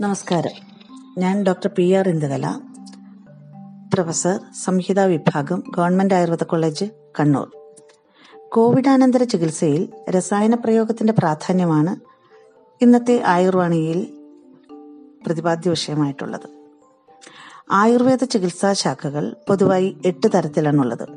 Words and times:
നമസ്കാരം. 0.00 0.50
ഞാൻ 1.18 1.42
doctor 1.42 1.70
P 1.76 1.92
R 1.92 2.08
Indukala 2.08 2.60
professor 3.94 4.40
സംഹിതാ 4.64 5.04
വിഭാഗം 5.04 5.62
ഗവൺമെന്റ് 5.76 6.14
ആയുർവേദ 6.14 6.44
കോളേജ് 6.44 6.84
കണ്ണൂർ. 7.20 7.50
കോവിഡാനന്തര 8.48 9.22
ചികിത്സയിൽ 9.22 9.88
രസായന 10.10 10.54
പ്രയോഗത്തിന്റെ 10.54 11.12
പ്രാധാന്യമാണ് 11.12 11.96
ഇന്നത്തെ 12.84 13.22
ആയുർവാണിയിൽ 13.26 14.18
പ്രതിപാദ്യ 15.26 15.70
വിഷയമായിട്ടുള്ളത്. 15.70 16.48
ആയുർവേദ 17.70 18.24
ചികിത്സാ 18.24 18.72
ശാഖകൾ 18.72 19.36
പൊതുവായി 19.48 19.96
എട്ട് 20.06 20.28
തരത്തിലാണുള്ളത്. 20.34 21.08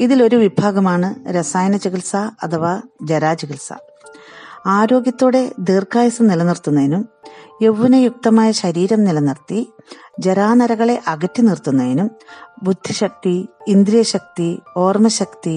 ഇതിലൊരു 0.00 0.36
വിഭാഗമാണ് 0.36 1.28
രസായന 1.28 1.76
ചികിത്സ 1.76 2.16
അഥവാ 2.16 2.80
ജരാചികിത്സ 3.02 3.72
ആരോഗ്യത്തോടെ 4.66 5.52
ദീർഘായുസ് 5.58 6.22
നിലനിർത്തുന്നതിനും 6.22 7.08
യൗവനയുക്തമായ 7.62 8.50
ശരീരം 8.50 9.04
നിലനിർത്തി 9.04 9.60
ജരാനരകളെ 10.18 11.02
അകറ്റി 11.08 11.42
നിർത്തുന്നതിനും 11.42 12.08
ബുദ്ധിശക്തി 12.62 13.34
ഇന്ദ്രിയശക്തി 13.68 14.48
ഓർമ്മശക്തി 14.76 15.54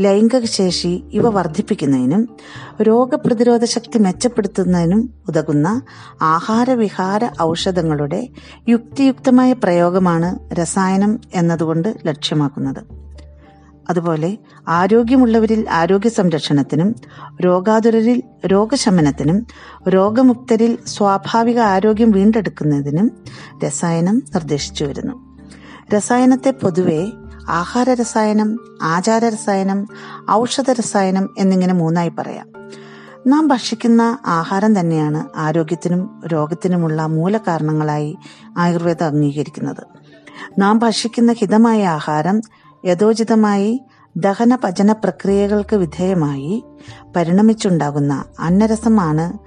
ലൈംഗിക 0.00 0.44
ശേഷി 0.44 1.04
ഇവ 1.12 1.28
വർദ്ധിപ്പിക്കുന്നതിനും 1.28 2.22
രോഗപ്രതിരോധ 2.82 3.64
ശക്തി 3.64 3.98
മെച്ചപ്പെടുത്തുന്നതിനും 3.98 5.02
ഉതകുന്ന 5.28 5.68
ആഹാരവിഹാര 6.22 7.30
ഔഷധങ്ങളുടെ 7.42 8.22
യുക്തിയുക്തമായ 8.68 9.52
പ്രയോഗമാണ് 9.52 10.54
രസായനം 10.54 11.20
എന്നതുകൊണ്ട് 11.34 11.94
ലക്ഷ്യമാക്കുന്നത്. 12.06 13.01
അതുപോലെ 13.90 14.38
ആരോഗ്യമുള്ളവരിൽ 14.68 15.70
ആരോഗ്യ 15.70 16.08
സംരക്ഷണത്തിനും 16.08 16.94
രോഗാതുരരിൽ 17.44 18.22
രോഗശമനത്തിനും 18.46 19.46
രോഗമുക്തരിൽ 19.88 20.78
സ്വാഭാവിക 20.86 21.58
ആരോഗ്യം 21.58 22.10
വീണ്ടെടുക്കുന്നതിനും 22.10 23.10
രസായനം 23.64 24.22
നിർദ്ദേശിച്ചു 24.34 24.84
വരുന്നു. 24.84 25.38
രസായനത്തെ 25.94 26.50
പൊതുവെ 26.50 27.12
ആഹാര 27.48 27.90
രസായനം 27.90 28.58
ആചാര 28.82 29.28
രസായനം 29.28 29.86
ഔഷധ 30.30 30.70
രസായനം 30.70 31.28
എന്നിങ്ങനെ 31.38 31.74
മൂന്നായി 31.74 32.08
പറയാം. 32.08 32.48
നാം 33.26 33.48
ഭക്ഷിക്കുന്ന 33.48 34.18
ആഹാരം 34.26 34.80
തന്നെയാണ് 34.80 35.38
ആരോഗ്യത്തിനും 35.38 36.20
രോഗത്തിനുമുള്ള 36.26 37.06
മൂലകാരണങ്ങളായി 37.06 38.16
ആയുർവേദം 38.58 39.06
അംഗീകരിക്കുന്നത്. 39.06 39.86
നാം 40.58 40.78
ഭക്ഷിക്കുന്ന 40.78 41.32
ഹിതമായ 41.32 41.86
ആഹാരം 41.86 42.40
യഥോചിതമായി 42.84 43.80
ദഹന 44.16 44.54
പചന 44.54 44.92
പ്രക്രിയകൾക്ക് 44.92 45.76
വിധേയമായി 45.76 46.64
പരിണമിച്ചുണ്ടാകുന്ന 47.16 48.24
അന്നരസമാണ് 48.40 49.38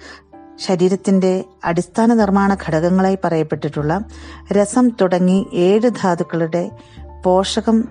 ശരീരത്തിന്റെ 0.57 1.45
അടിസ്ഥാന 1.65 2.13
നിർമ്മാണ 2.13 2.57
ഘടകങ്ങളായി 2.67 3.17
പറയപ്പെട്ടിട്ടുള്ള 3.23 4.03
രസം 4.51 4.89
തുടങ്ങി 5.01 5.47
ഏഴ് 5.53 5.89
ധാതുക്കളുടെ 5.89 6.71
പോഷകം 7.23 7.83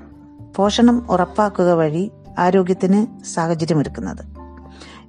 പോഷണം 0.57 1.07
ഉറപ്പാക്കുക 1.11 1.73
വഴി 1.73 2.11
ആരോഗ്യത്തിന് 2.39 3.25
സാഹചര്യമൊരുക്കുന്നത്. 3.25 4.23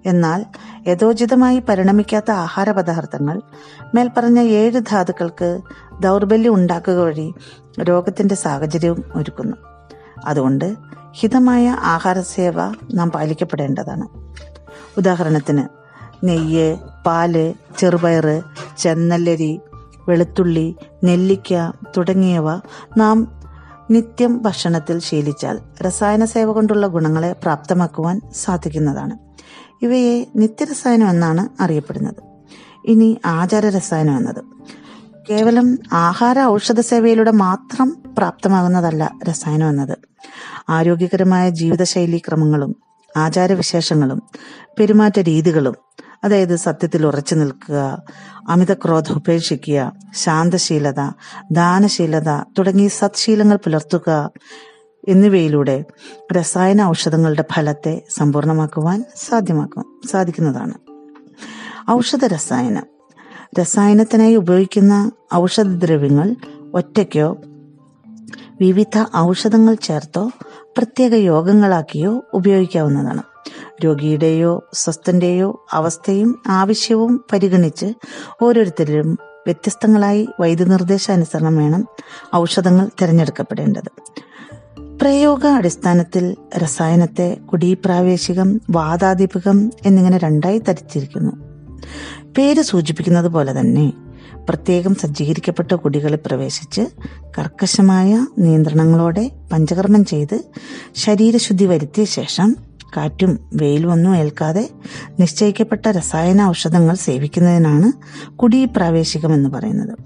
എന്നാൽ 0.06 0.46
യഥോചിതമായി 0.88 1.60
പരിണമിക്കാത്ത 1.60 2.32
ആഹാര 2.32 2.72
പദാർത്ഥങ്ങൾ 2.72 3.42
മേൽപ്പറഞ്ഞ 3.96 4.40
ഏഴ് 4.40 4.80
ധാതുക്കൾക്ക് 4.80 5.60
ദൗർബല്യം 6.00 6.54
ഉണ്ടാക്കുക 6.54 6.94
വഴി 6.94 7.34
രോഗത്തിന്റെ 7.84 8.36
സാഹചര്യവും 8.36 9.04
ഒരുക്കുന്നു. 9.16 9.58
അതുകൊണ്ട് 10.26 10.76
ഹിതമായ 11.12 11.70
ആഹാര 11.70 12.22
സേവ 12.22 12.56
നാം 12.94 13.12
പാലിക്കപ്പെടേണ്ടതാണ്. 13.12 14.08
ഉദാഹരണത്തിന് 14.98 15.64
നെയ്യ് 16.24 16.78
പാൽ 17.06 17.54
ചെറുപയറ് 17.78 18.42
ചെന്നല്ലരി 18.78 19.60
വെളുത്തുള്ളി 20.08 20.76
നെല്ലിക്ക 21.04 21.72
തുടങ്ങിയവ 21.98 22.56
നാം 22.98 23.42
നിത്യം 23.92 24.42
ഭക്ഷണത്തിൽ 24.42 25.00
ശീലിച്ചാൽ 25.00 25.60
രസായന 25.82 26.26
സേവ 26.26 26.52
കൊണ്ടുള്ള 26.52 26.88
ഗുണങ്ങളെ 26.88 27.34
പ്രാപ്തമാക്കുവാൻ 27.34 28.22
സാധിക്കുന്നതാണ്. 28.36 29.18
ഇവയെ 29.82 30.26
നിത്യരസായനം 30.36 31.10
എന്നാണ് 31.10 31.62
അറിയപ്പെടുന്നത്. 31.62 32.44
ഇനി 32.86 33.20
ആചാര 33.26 33.66
രസായനം 33.66 34.18
എന്നത്. 34.18 34.55
കേവലം 35.30 35.80
ആഹാര 35.94 36.42
ഔഷധ 36.42 36.80
സേവയിലൂടെ 36.80 37.32
മാത്രം 37.32 37.98
പ്രാപ്തമാകുന്നതല്ല 38.18 39.12
രസായനം 39.30 39.70
എന്നത്. 39.70 39.98
ആരോഗ്യകരമായ 40.70 41.50
ജീവിതശൈലി 41.50 42.18
ക്രമങ്ങളും 42.18 42.76
ആചാരവിശേഷങ്ങളും 43.18 44.22
പെരുമാറ്റ 44.80 45.20
രീതികളും 45.20 45.76
അതായത് 46.24 46.56
സത്യത്തിൽ 46.56 47.06
ഉറച്ചു 47.06 47.36
നിൽക്കുക 47.36 48.04
അമിതക്രോധം 48.50 49.16
ഉപേക്ഷിക്കുക 49.16 49.92
ശാന്തശീലത 50.16 51.12
ദാനശീലത 51.52 52.30
തുടങ്ങി 52.58 52.88
സത്ശീലങ്ങൾ 52.88 53.56
പുലർത്തുക 53.56 54.32
എന്നിവയിലൂടെ 55.08 55.86
രസായന 56.34 56.82
ഔഷധങ്ങളുടെ 56.84 57.44
ഫലത്തെ 57.54 58.02
സമ്പൂർണമാക്കുവാൻ 58.10 59.04
സാധ്യമാക്കും 59.16 60.02
സാധിക്കുന്നതാണ്. 60.12 60.74
ഔഷധ 61.92 62.26
രസായനം. 62.26 62.95
രസായനത്തിനായി 63.60 64.36
ഉപയോഗിക്കുന്ന 64.36 65.12
ഔഷധദ്രവ്യങ്ങൾ 65.34 66.36
ഒറ്റയ്ക്കോ 66.74 67.38
വിവിധ 68.60 69.06
ഔഷധങ്ങൾ 69.18 69.76
ചേർത്തോ 69.76 70.32
പ്രത്യേക 70.78 71.14
യോഗങ്ങളാക്കിയോ 71.14 72.24
ഉപയോഗിക്കാവുന്നതാണ്. 72.34 73.24
രോഗിയുടെയോ 73.86 74.70
സ്വസ്ഥന്റെയോ 74.74 75.66
അവസ്ഥയും 75.72 76.42
ആവശ്യവും 76.48 77.26
പരിഗണിച്ച് 77.34 77.94
ഓരോരുത്തരും 78.42 79.20
വ്യത്യസ്തങ്ങളായി 79.46 80.28
വൈദ്യനിർദ്ദേശാനുസരണം 80.40 81.58
വേണം 81.58 81.88
ഔഷധങ്ങൾ 82.36 82.90
തിരഞ്ഞെടുക്കപ്പെടേണ്ടത്. 83.02 83.90
പ്രയോഗ 85.02 85.48
അടിസ്ഥാനത്തിൽ 85.48 86.36
രസായനത്തെ 86.58 87.38
കുടീപ്രാവേശികം 87.52 88.62
വാതാധിപകം 88.70 89.72
എന്നിങ്ങനെ 89.86 90.18
രണ്ടായി 90.18 90.58
തരിച്ചിരിക്കുന്നു 90.58 91.56
പേര് 92.38 92.62
സൂചിപ്പിക്കുന്നത് 92.62 93.28
പോലെ 93.28 93.60
തന്നെ 93.60 93.94
പ്രത്യേകം 94.50 94.96
സജ്ജീകരിക്കപ്പെട്ട 94.96 95.76
കുടികളിൽ 95.76 96.20
പ്രവേശിച്ച് 96.26 96.82
കർക്കശമായ 97.38 98.28
നിയന്ത്രണങ്ങളോടെ 98.38 99.32
പഞ്ചകർമ്മം 99.52 100.06
ചെയ്ത് 100.06 100.44
ശരീരശുദ്ധി 100.96 101.66
വരുത്തിയ 101.66 102.04
ശേഷം 102.06 102.56
കാറ്റും 102.98 103.40
വെയിലും 103.54 103.92
ഒന്നും 103.92 104.16
ഏൽക്കാതെ 104.16 104.70
നിശ്ചയിക്കപ്പെട്ട 105.20 105.86
രസായന 105.88 106.42
ഔഷധങ്ങൾ 106.42 106.96
സേവിക്കുന്നതിനാണ് 106.96 107.92
കുടി 108.36 108.66
പ്രാവേശികം 108.66 109.34
എന്ന് 109.34 109.50
പറയുന്നത്. 109.50 109.98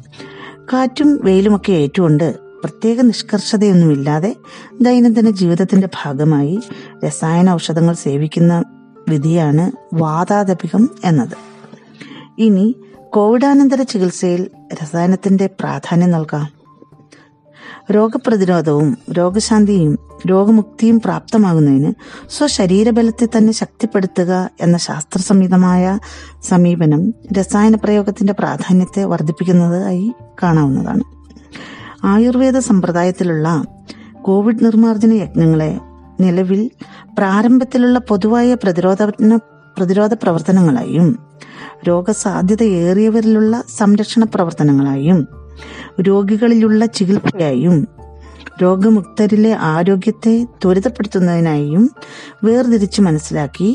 കാറ്റും 0.74 1.20
വെയിലുമൊക്കെ 1.24 1.72
ഏറ്റുകൊണ്ട് 1.72 2.38
പ്രത്യേക 2.40 3.02
നിഷ്കർഷതയൊന്നുമില്ലാതെ 3.02 4.36
ദൈനംദിന 4.82 5.30
ജീവിതത്തിന്റെ 5.30 5.90
ഭാഗമായി 6.04 6.60
രസായന 7.06 7.50
ഔഷധങ്ങൾ 7.50 7.94
സേവിക്കുന്ന 7.94 8.64
വിധിയാണ് 9.10 9.96
വാതാതപികം 9.96 10.90
എന്നത്. 11.04 11.49
ഇനി 12.40 12.76
കോവിഡാനന്തര 13.10 13.82
ചികിത്സയിൽ 13.82 14.50
രസായനത്തിന്റെ 14.74 15.50
പ്രാധാന്യം 15.60 16.12
നൽകാം. 16.12 16.48
രോഗപ്രതിരോധവും 17.92 18.98
രോഗശാന്തിയും 19.12 20.00
രോഗമുക്തിയും 20.26 21.00
പ്രാപ്തമാകുന്നതിന് 21.00 21.94
സ്വശരീരബലത്തെ 22.30 23.28
തന്നെ 23.38 23.54
ശക്തിപ്പെടുത്തുക 23.54 24.50
എന്ന 24.62 24.78
ശാസ്ത്രസംഹിതമായ 24.78 26.00
സമീപനം 26.44 27.14
രസായന 27.40 27.76
പ്രയോഗത്തിന്റെ 27.76 28.34
പ്രാധാന്യത്തെ 28.34 29.04
വർദ്ധിപ്പിക്കുന്നതായി 29.04 30.14
കാണാവുന്നതാണ്. 30.44 31.02
ആയുർവേദ 32.04 32.60
സമ്പ്രദായത്തിലുള്ള 32.60 33.66
കോവിഡ് 34.22 34.66
നിർമ്മാർജന 34.66 35.14
യജ്ഞങ്ങളെ 35.14 35.80
നിലവിൽ 36.20 36.72
പ്രാരംഭത്തിലുള്ള 37.18 38.00
പൊതുവായ 38.00 38.54
പ്രതിരോധ 38.54 39.04
പ്രതിരോധ 39.80 40.14
പ്രവർത്തനങ്ങളായും 40.14 41.08
രോഗസാധ്യതയേറിയവരിലുള്ള 41.88 43.64
സംരക്ഷണ 43.78 44.24
പ്രവർത്തനങ്ങളായും 44.24 45.20
രോഗികളിലുള്ള 46.02 46.86
ചികിത്സയായും 46.86 47.88
രോഗമുക്തരിലെ 48.64 49.58
ആരോഗ്യത്തെ 49.70 50.34
ത്വരിതപ്പെടുത്തുന്നതിനായും 50.64 51.84
വേർതിരിച്ച് 52.44 53.02
മനസ്സിലാക്കി 53.02 53.70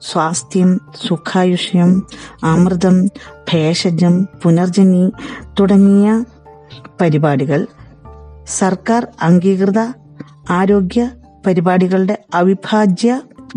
സ്വാസ്ഥ്യം 0.00 0.70
സുഖായുഷ്യം 1.06 1.90
അമൃതം 2.44 2.96
ഭേഷജം 3.52 4.28
പുനർജനി 4.42 5.04
തുടങ്ങിയ 5.60 6.08
പരിപാടികൾ 7.00 7.66
സർക്കാർ 8.58 9.06
അംഗീകൃത 9.22 9.80
ആരോഗ്യ 10.50 11.02
പരിപാടികളുടെ 11.46 12.24
അവിഭാജ്യ 12.34 13.12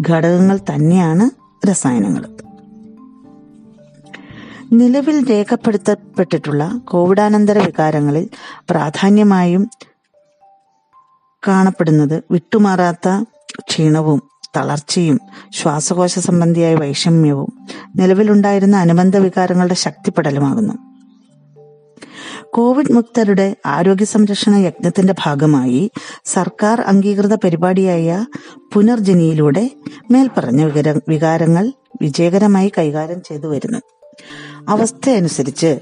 ഘടകങ്ങൾ 0.10 0.60
തന്നെയാണ് 0.72 1.45
രസായനങ്ങൾ 1.66 2.24
നിലവിൽ 4.74 5.30
രേഖപ്പെടുത്തപ്പെട്ടിട്ടുള്ള 5.30 6.82
കോവിഡാനന്തര 6.86 7.60
വികാരങ്ങളിൽ 7.60 8.30
പ്രാധാന്യമായും 8.70 9.70
കാണപ്പെടുന്നത് 11.48 12.24
വിട്ടുമാറാത്ത 12.32 13.24
ക്ഷീണവും 13.60 14.22
തളർച്ചയും 14.58 15.20
ശ്വാസകോശ 15.52 16.20
സംബന്ധിയായ 16.20 16.76
വൈഷമ്യവും 16.76 17.66
നിലവിലുണ്ടായിരുന്ന 17.96 18.78
അനുബന്ധ 18.78 19.18
വികാരങ്ങളുടെ 19.18 19.74
ശക്തിപ്പെടലുമാകുന്നു. 19.74 20.95
കോവിഡ് 22.44 22.94
മുക്തരുടെ 22.94 23.56
ആരോഗ്യ 23.66 24.06
സംരക്ഷണ 24.06 24.56
യജ്ഞത്തിന്റെ 24.56 25.16
ഭാഗമായി 25.26 25.92
സർക്കാർ 26.26 26.82
അംഗീകൃത 26.82 27.36
പരിപാടിയായ 27.36 28.26
പുനർജനിയിലൂടെ 28.74 29.72
മേൽപ്പറഞ്ഞ 30.12 30.64
വികര- 30.66 31.02
വികാരങ്ങൾ 31.10 31.72
വിജയകരമായി 32.02 32.72
കൈകാര്യം 32.78 33.22
ചെയ്തു 33.24 33.48
വരുന്നു. 33.48 33.80
അവസ്ഥയനുസരിച്ച് 34.70 35.80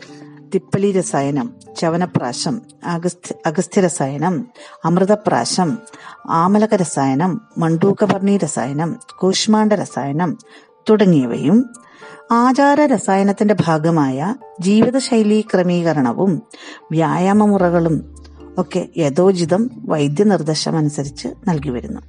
തിപ്പലി 0.56 0.92
രസായനം 0.92 1.54
ചവനപ്രാശം 1.80 2.62
അഗസ്ത്യ 3.46 3.82
രസായനം 3.82 4.48
അമൃതപ്രാശം 4.86 5.78
ആമലക 6.30 6.76
രസായനം 6.76 7.42
മണ്ടൂക്കപർണി 7.58 8.38
രസായനം 8.38 9.00
കൂഷ്മാണ്ഡ 9.18 9.74
രസായനം 9.74 10.38
തുടങ്ങിയവയും 10.90 11.70
ആചാര 12.32 12.82
രസായനത്തിന്റെ 12.82 13.56
ഭാഗമായ 13.62 14.36
ജീവിതശൈലി 14.60 15.46
ക്രമീകരണവും 15.54 16.42
വ്യായാമമുറകളും 16.92 18.16
ഒക്കെ 18.58 18.90
യഥോചിതം 18.98 19.70
വൈദ്യനിർദ്ദേശം 19.76 20.78
അനുസരിച്ച് 20.78 21.28
നൽകി 21.48 21.70
വരുന്നു. 21.70 22.02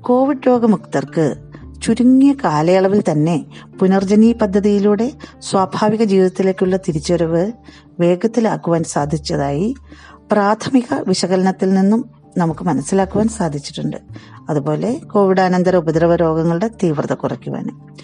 കോവിഡ് 0.00 0.46
രോഗമുക്തർക്ക് 0.46 1.34
ചുരുങ്ങിയ 1.82 2.32
കാലയളവിൽ 2.32 3.02
തന്നെ 3.10 3.44
പുനർജനീ 3.80 4.32
പദ്ധതിയിലൂടെ 4.32 5.12
സ്വാഭാവിക 5.38 6.02
ജീവിതത്തിലേക്കുള്ള 6.02 6.76
തിരിച്ചുവരവ് 6.76 7.52
വേഗത്തിലാക്കുവാൻ 8.00 8.84
സാധിച്ചതായി 8.84 9.74
പ്രാഥമിക 10.32 10.94
വിശകലനത്തിൽ 11.08 11.74
നിന്നും 11.74 12.10
നമുക്ക് 12.36 12.64
മനസ്സിലാക്കുവാൻ 12.64 13.28
സാധിച്ചിട്ടുണ്ട്. 13.28 13.96
അതുപോലെ 14.48 15.00
കോവിഡാനന്തര 15.12 15.76
ഉപദ്രവ 15.76 16.16
രോഗങ്ങളുടെ 16.16 16.68
തീവ്രത 16.68 17.12
കുറയ്ക്കുവാനും. 17.12 17.96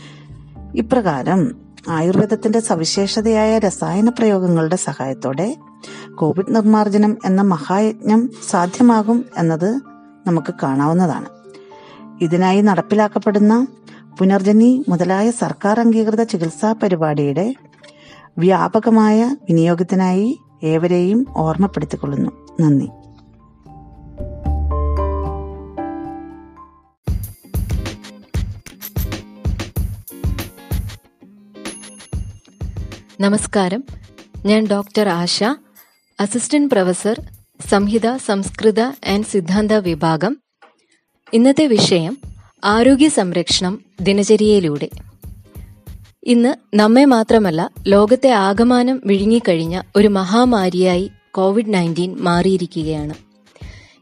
ഇപ്രകാരം 0.74 1.56
ആയുർവേദത്തിന്റെ 1.88 2.60
സവിശേഷതയായ 2.60 3.58
രസായന 3.58 4.08
പ്രയോഗങ്ങളുടെ 4.08 4.76
സഹായത്തോടെ 4.76 5.56
കോവിഡ് 6.14 6.54
നിർമ്മാർജനം 6.54 7.18
എന്ന 7.24 7.42
മഹായജ്ഞം 7.42 8.30
സാധ്യമാകും 8.48 9.24
എന്നത് 9.36 9.80
നമുക്ക് 10.26 10.54
കാണാവുന്നതാണ്. 10.62 11.26
ഇതിനായി 12.20 12.60
നടപ്പിലാക്കപ്പെടുന്ന 12.60 13.66
പുനർജനി 14.18 14.84
മുതലായ 14.88 15.30
സർക്കാർ 15.30 15.80
അംഗീകൃത 15.80 16.22
ചികിത്സാ 16.22 16.74
പരിപാടിയുടെ 16.82 17.54
വ്യാപകമായ 18.38 19.36
വിനിയോഗത്തിനായി 19.48 20.40
ഏവരെയും 20.62 21.26
ഓർമ്മപ്പെടുത്തിക്കൊള്ളുന്നു. 21.36 22.30
നന്ദി. 22.60 22.88
നമസ്കാരം. 33.20 33.84
ഞാൻ 34.46 34.66
ഡോക്ടർ 34.66 35.08
ആശ 35.08 35.44
അസിസ്റ്റന്റ് 36.20 36.70
പ്രൊഫസർ 36.70 37.20
സംഹിത 37.70 38.16
സംസ്കൃത 38.16 38.80
ആൻഡ് 38.80 39.24
സിദ്ധാന്ത 39.24 39.72
വിഭാഗം. 39.72 40.36
ഇന്നത്തെ 41.32 41.66
വിഷയം 41.66 42.18
ആരോഗ്യ 42.64 43.08
സംരക്ഷണം 43.08 43.84
ദിനചര്യയിലൂടെ. 44.00 44.88
ഇന്ന് 46.24 46.76
നമ്മെ 46.76 47.04
മാത്രമല്ല 47.04 47.70
ലോകത്തെ 47.86 48.30
ആകമാനം 48.30 49.02
വിഴുങ്ങിക്കഴിഞ്ഞ 49.06 49.80
ഒരു 49.96 50.08
മഹാമാരിയായി 50.08 51.10
കോവിഡ് 51.30 51.74
നയന്റീൻ 51.74 52.16
മാറിയിരിക്കുകയാണ്. 52.20 53.14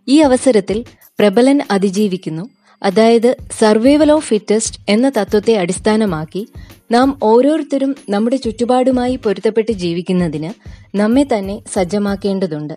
ഈ 0.09 0.19
അവസരത്തിൽ 0.19 0.85
പ്രബലൻ 1.19 1.61
അതിജീവിക്കുന്നു 1.71 2.51
അതായത് 2.83 3.37
സർവൈവൽ 3.59 4.13
ഓഫ് 4.13 4.27
ഫിറ്റസ്റ്റ് 4.27 4.81
എന്ന 4.89 5.13
തത്വത്തെ 5.17 5.55
അടിസ്ഥാനമാക്കി 5.55 6.49
നാം 6.91 7.19
ഓരോരുത്തരും 7.23 7.97
നമ്മുടെ 8.11 8.37
ചുറ്റുപാടുമായി 8.37 9.17
പൊരുത്തപ്പെട്ട് 9.17 9.73
ജീവിക്കുന്നതിന് 9.73 10.79
നമ്മെ 10.97 11.23
തന്നെ 11.23 11.63
സജ്ജമാക്കേണ്ടതുണ്ട്. 11.73 12.75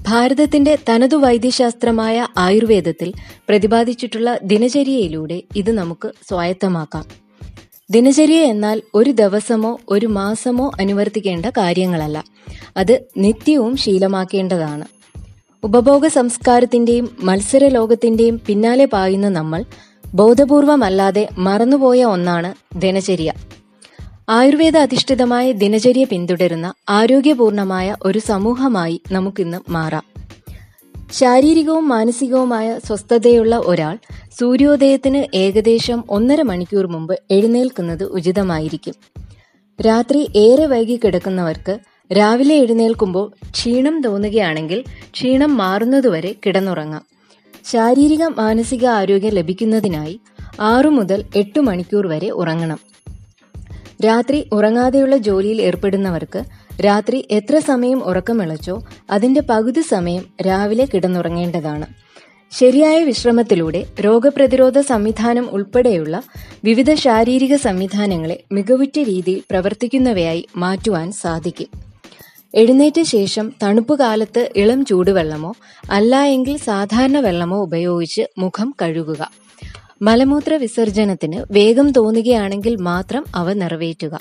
ഭാരതത്തിന്റെ 0.00 0.78
തനതു 0.88 1.16
വൈദ്യശാസ്ത്രമായ 1.16 2.26
ആയുർവേദത്തിൽ 2.38 3.12
പ്രതിപാദിച്ചിട്ടുള്ള 3.48 4.38
ദിനചര്യയിലൂടെ 4.42 5.42
ഇത് 5.56 5.70
നമുക്ക് 5.70 6.12
സ്വായത്തമാക്കാം. 6.28 7.04
ദിനചര്യ 7.90 8.40
എന്നാൽ 8.40 8.82
ഒരു 8.94 9.10
ദിവസമോ 9.10 9.78
ഒരു 9.88 10.06
മാസമോ 10.06 10.72
അനുവർത്തിക്കേണ്ട 10.80 11.46
കാര്യങ്ങളല്ല. 11.46 12.24
അത് 12.76 13.00
നിത്യവും 13.16 13.76
ശീലമാക്കേണ്ടതാണ്. 13.76 14.95
ഉപഭോഗ 15.66 16.06
സംസ്കാരത്തിന്റെയും 16.06 17.16
മത്സര 17.22 17.68
ലോകത്തിന്റെയും 17.68 18.40
പിന്നാലെ 18.46 18.84
പായുന്ന 18.84 19.28
നമ്മൾ 19.28 19.64
ബോധപൂർവമല്ലാതെ 20.14 21.28
മറന്നുപോയ 21.38 22.04
ഒന്നാണ് 22.04 22.50
ദിനചര്യ. 22.80 23.32
ആയുർവേദ 24.28 24.76
അധിഷ്ഠിതമായ 24.76 25.52
ദിനചര്യ 25.52 26.04
പിന്തുടരുന്ന 26.04 26.74
ആരോഗ്യപൂർണമായ 26.88 27.96
ഒരു 28.02 28.18
സമൂഹമായി 28.18 29.00
നമുക്കിന്ന് 29.12 29.58
മാറാം. 29.70 30.04
ശാരീരികവും 31.12 31.88
മാനസികവുമായ 31.88 32.78
സ്വസ്ഥതയുള്ള 32.86 33.56
ഒരാൾ 33.64 33.98
സൂര്യോദയത്തിന് 34.40 35.36
ഏകദേശം 35.36 36.04
ഒന്നര 36.08 36.42
മണിക്കൂർ 36.42 36.86
മുമ്പ് 36.86 37.14
എഴുന്നേൽക്കുന്നത് 37.30 38.04
ഉചിതമായിരിക്കും. 38.04 38.94
രാത്രി 39.78 40.30
ഏറെ 40.36 40.66
വൈകി 40.66 41.00
കിടക്കുന്നവർക്ക് 41.04 41.74
രാവിലെ 42.12 42.54
എഴുന്നേൽക്കുമ്പോൾ 42.54 43.50
ക്ഷീണം 43.50 44.00
തോന്നുകയാണെങ്കിൽ 44.00 44.84
ക്ഷീണം 45.12 45.56
മാറുന്നതുവരെ 45.56 46.34
കിടന്നുറങ്ങാം. 46.46 47.02
ശാരീരിക 47.64 48.24
മാനസിക 48.24 48.86
ആരോഗ്യം 48.86 49.32
ലഭിക്കുന്നതിനായി 49.32 50.20
ആറു 50.60 50.88
മുതൽ 50.88 51.24
എട്ട് 51.36 51.60
മണിക്കൂർ 51.60 52.06
വരെ 52.06 52.30
ഉറങ്ങണം. 52.30 52.78
രാത്രി 54.04 54.48
ഉറങ്ങാതെയുള്ള 54.52 55.16
ജോലിയിൽ 55.16 55.62
ഏർപ്പെടുന്നവർക്ക് 55.62 56.44
രാത്രി 56.84 57.28
എത്ര 57.30 57.58
സമയം 57.58 58.04
ഉറക്കമിളച്ചോ 58.04 58.82
അതിന്റെ 59.10 59.40
പകുതി 59.40 59.80
സമയം 59.80 60.24
രാവിലെ 60.46 60.84
കിടന്നുറങ്ങേണ്ടതാണ്. 60.84 61.86
ശരിയായ 62.50 63.04
വിശ്രമത്തിലൂടെ 63.04 63.86
രോഗപ്രതിരോധ 64.00 64.80
സംവിധാനം 64.80 65.50
ഉൾപ്പെടെയുള്ള 65.50 66.22
വിവിധ 66.64 66.94
ശാരീരിക 66.94 67.56
സംവിധാനങ്ങളെ 67.56 68.42
മികവുറ്റ 68.52 68.98
രീതിയിൽ 68.98 69.42
പ്രവർത്തിക്കുന്നവയായി 69.50 70.46
മാറ്റുവാൻ 70.56 71.12
സാധിക്കും. 71.12 71.85
എഴുന്നേറ്റ 72.56 73.02
ശേഷം 73.02 73.52
തണുപ്പ് 73.62 73.98
കാലത്ത് 73.98 74.52
ഇളം 74.56 74.84
ചൂടുവെള്ളമോ 74.84 75.54
അല്ല 75.90 76.22
എങ്കിൽ 76.22 76.56
സാധാരണ 76.58 77.18
വെള്ളമോ 77.18 77.62
ഉപയോഗിച്ച് 77.62 78.22
മുഖം 78.38 78.74
കഴുകുക. 78.82 79.30
മലമൂത്ര 80.02 80.54
വിസർജനത്തിന് 80.54 81.44
വേഗം 81.50 81.92
തോന്നുകയാണെങ്കിൽ 81.92 82.76
മാത്രം 82.76 83.24
അവ 83.34 83.52
നിറവേറ്റുക. 83.52 84.20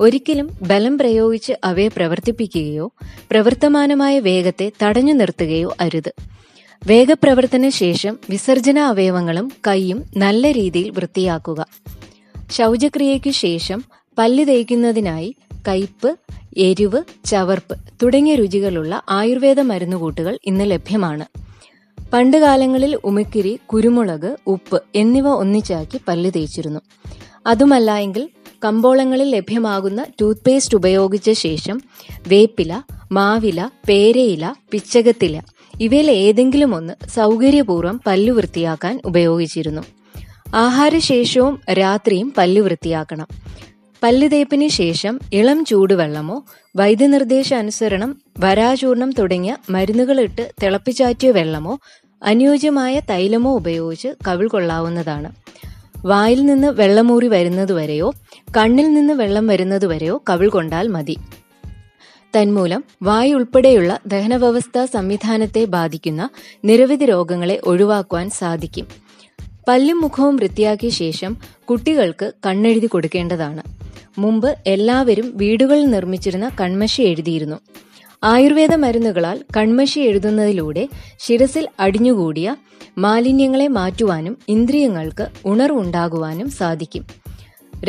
ഒരിക്കലും 0.00 0.50
ബലം 0.62 0.98
പ്രയോഗിച്ച് 0.98 1.52
അവയെ 1.64 1.88
പ്രവർത്തിപ്പിക്കുകയോ 1.88 2.92
പ്രവർത്തമാനമായ 3.30 4.20
വേഗത്തെ 4.20 4.72
തടഞ്ഞു 4.82 5.12
നിർത്തുകയോ 5.12 5.74
അരുത്. 5.80 6.14
വേഗപ്രവർത്തന 6.86 7.68
ശേഷം 7.68 8.18
വിസർജന 8.30 8.78
അവയവങ്ങളും 8.78 9.52
കൈയും 9.66 10.04
നല്ല 10.16 10.52
രീതിയിൽ 10.52 10.90
വൃത്തിയാക്കുക. 10.90 11.66
ശൗചക്രിയയ്ക്കു 12.50 13.30
ശേഷം 13.30 13.84
പല്ല് 14.18 14.48
തേക്കുന്നതിനായി 14.48 15.34
കയ്പ് 15.68 16.16
എരിവ് 16.56 17.02
ചവർപ്പ് 17.24 17.78
തുടങ്ങിയ 18.02 18.34
രുചികളുള്ള 18.34 19.02
ആയുർവേദ 19.10 19.60
മരുന്നുകൂട്ടുകൾ 19.60 20.38
ഇന്ന് 20.44 20.70
ലഭ്യമാണ്. 20.70 21.24
പണ്ടുകാലങ്ങളിൽ 22.12 22.98
ഉമിക്കിരി 23.04 23.58
കുരുമുളക് 23.66 24.36
ഉപ്പ് 24.46 24.82
എന്നിവ 24.94 25.28
ഒന്നിച്ചാക്കി 25.28 26.00
പല്ല് 26.08 26.30
തേച്ചിരുന്നു. 26.36 26.80
അതുമല്ല 27.46 27.96
എങ്കിൽ 27.96 28.28
കമ്പോളങ്ങളിൽ 28.64 29.30
ലഭ്യമാകുന്ന 29.30 30.06
ടൂത്ത് 30.20 30.40
പേസ്റ്റ് 30.46 30.74
ഉപയോഗിച്ച 30.74 31.30
ശേഷം 31.30 31.80
വേപ്പില 32.28 32.82
മാവില 33.12 33.70
പേരയില 33.88 34.54
പിച്ചകത്തില 34.70 35.40
ഇവയിൽ 35.80 36.10
ഏതെങ്കിലും 36.10 36.74
ഒന്ന് 36.74 37.08
സൗകര്യപൂർവം 37.08 38.00
പല്ലു 38.06 38.32
വൃത്തിയാക്കാൻ 38.32 39.00
ഉപയോഗിച്ചിരുന്നു. 39.04 39.82
ആഹാരശേഷവും 40.54 41.60
രാത്രിയും 41.72 42.32
പല്ലു 42.38 42.62
വൃത്തിയാക്കണം. 42.62 43.26
പല്ല് 44.04 44.30
തേപ്പിന് 44.32 44.68
ശേഷം 44.68 45.20
ഇളം 45.32 45.64
ചൂടുവെള്ളമോ 45.64 46.44
വൈദ്യനിർദ്ദേശാനുസരണം 46.76 48.22
വരാചൂർണം 48.38 49.12
തുടങ്ങിയ 49.12 49.56
മരുന്നുകളിട്ട് 49.70 50.52
തിളപ്പിച്ചാറ്റിയ 50.62 51.30
വെള്ളമോ 51.30 51.78
അനുയോജ്യമായ 52.22 53.00
തൈലമോ 53.00 53.54
ഉപയോഗിച്ച് 53.54 54.08
കവിൾ 54.28 54.48
കൊള്ളാവുന്നതാണ്. 54.48 55.32
വായിൽ 56.06 56.46
നിന്ന് 56.46 56.68
വെള്ളമൂറി 56.68 57.26
വരുന്നതുവരെയോ 57.26 58.12
കണ്ണിൽ 58.56 58.94
നിന്ന് 58.94 59.12
വെള്ളം 59.12 59.46
വരുന്നതുവരെയോ 59.46 60.22
കവിൾ 60.30 60.48
കൊണ്ടാൽ 60.48 60.88
മതി. 60.88 61.18
തന്മൂലം 62.38 62.84
വായു 63.02 63.34
ഉൾപ്പെടെയുള്ള 63.34 64.00
ദഹനവ്യവസ്ഥാ 64.06 64.84
സംവിധാനത്തെ 64.84 65.64
ബാധിക്കുന്ന 65.64 66.30
നിരവധി 66.64 67.04
രോഗങ്ങളെ 67.04 67.60
ഒഴിവാക്കുവാൻ 67.64 68.30
സാധിക്കും. 68.30 69.03
പല്ലും 69.68 70.00
മുഖവും 70.00 70.36
വൃത്തിയാക്കിയ 70.36 70.90
ശേഷം 70.90 71.36
കുട്ടികൾക്ക് 71.64 72.32
കണ്ണെഴുതി 72.46 72.86
കൊടുക്കേണ്ടതാണ്. 72.86 73.62
മുമ്പ് 74.18 74.56
എല്ലാവരും 74.66 75.32
വീടുകളിൽ 75.36 75.86
നിർമ്മിച്ചിരുന്ന 75.86 76.50
കൺമശി 76.60 77.02
എഴുതിയിരുന്നു. 77.02 77.56
ആയുർവേദ 78.24 78.74
മരുന്നുകളാൽ 78.74 79.40
കൺമശി 79.56 80.00
എഴുതുന്നതിലൂടെ 80.00 80.88
ശിരസിൽ 81.18 81.68
അടിഞ്ഞുകൂടിയ 81.80 82.56
മാലിന്യങ്ങളെ 82.98 83.68
മാറ്റുവാനും 83.68 84.38
ഇന്ദ്രിയങ്ങൾക്ക് 84.48 85.26
ഉണർവുണ്ടാകുവാനും 85.44 86.50
സാധിക്കും. 86.50 87.04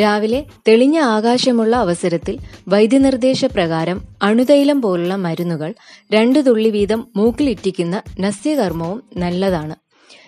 രാവിലെ 0.00 0.44
തെളിഞ്ഞ 0.68 0.98
ആകാശമുള്ള 0.98 1.76
അവസരത്തിൽ 1.76 2.38
വൈദ്യനിർദ്ദേശപ്രകാരം 2.68 4.02
അണുതൈലം 4.22 4.82
പോലുള്ള 4.82 5.16
മരുന്നുകൾ 5.16 5.74
രണ്ടു 6.12 6.38
തുള്ളി 6.38 6.70
വീതം 6.70 7.06
മൂക്കിലിറ്റിക്കുന്ന 7.16 8.02
നസ്യകർമ്മവും 8.20 9.02
നല്ലതാണ്. 9.16 9.76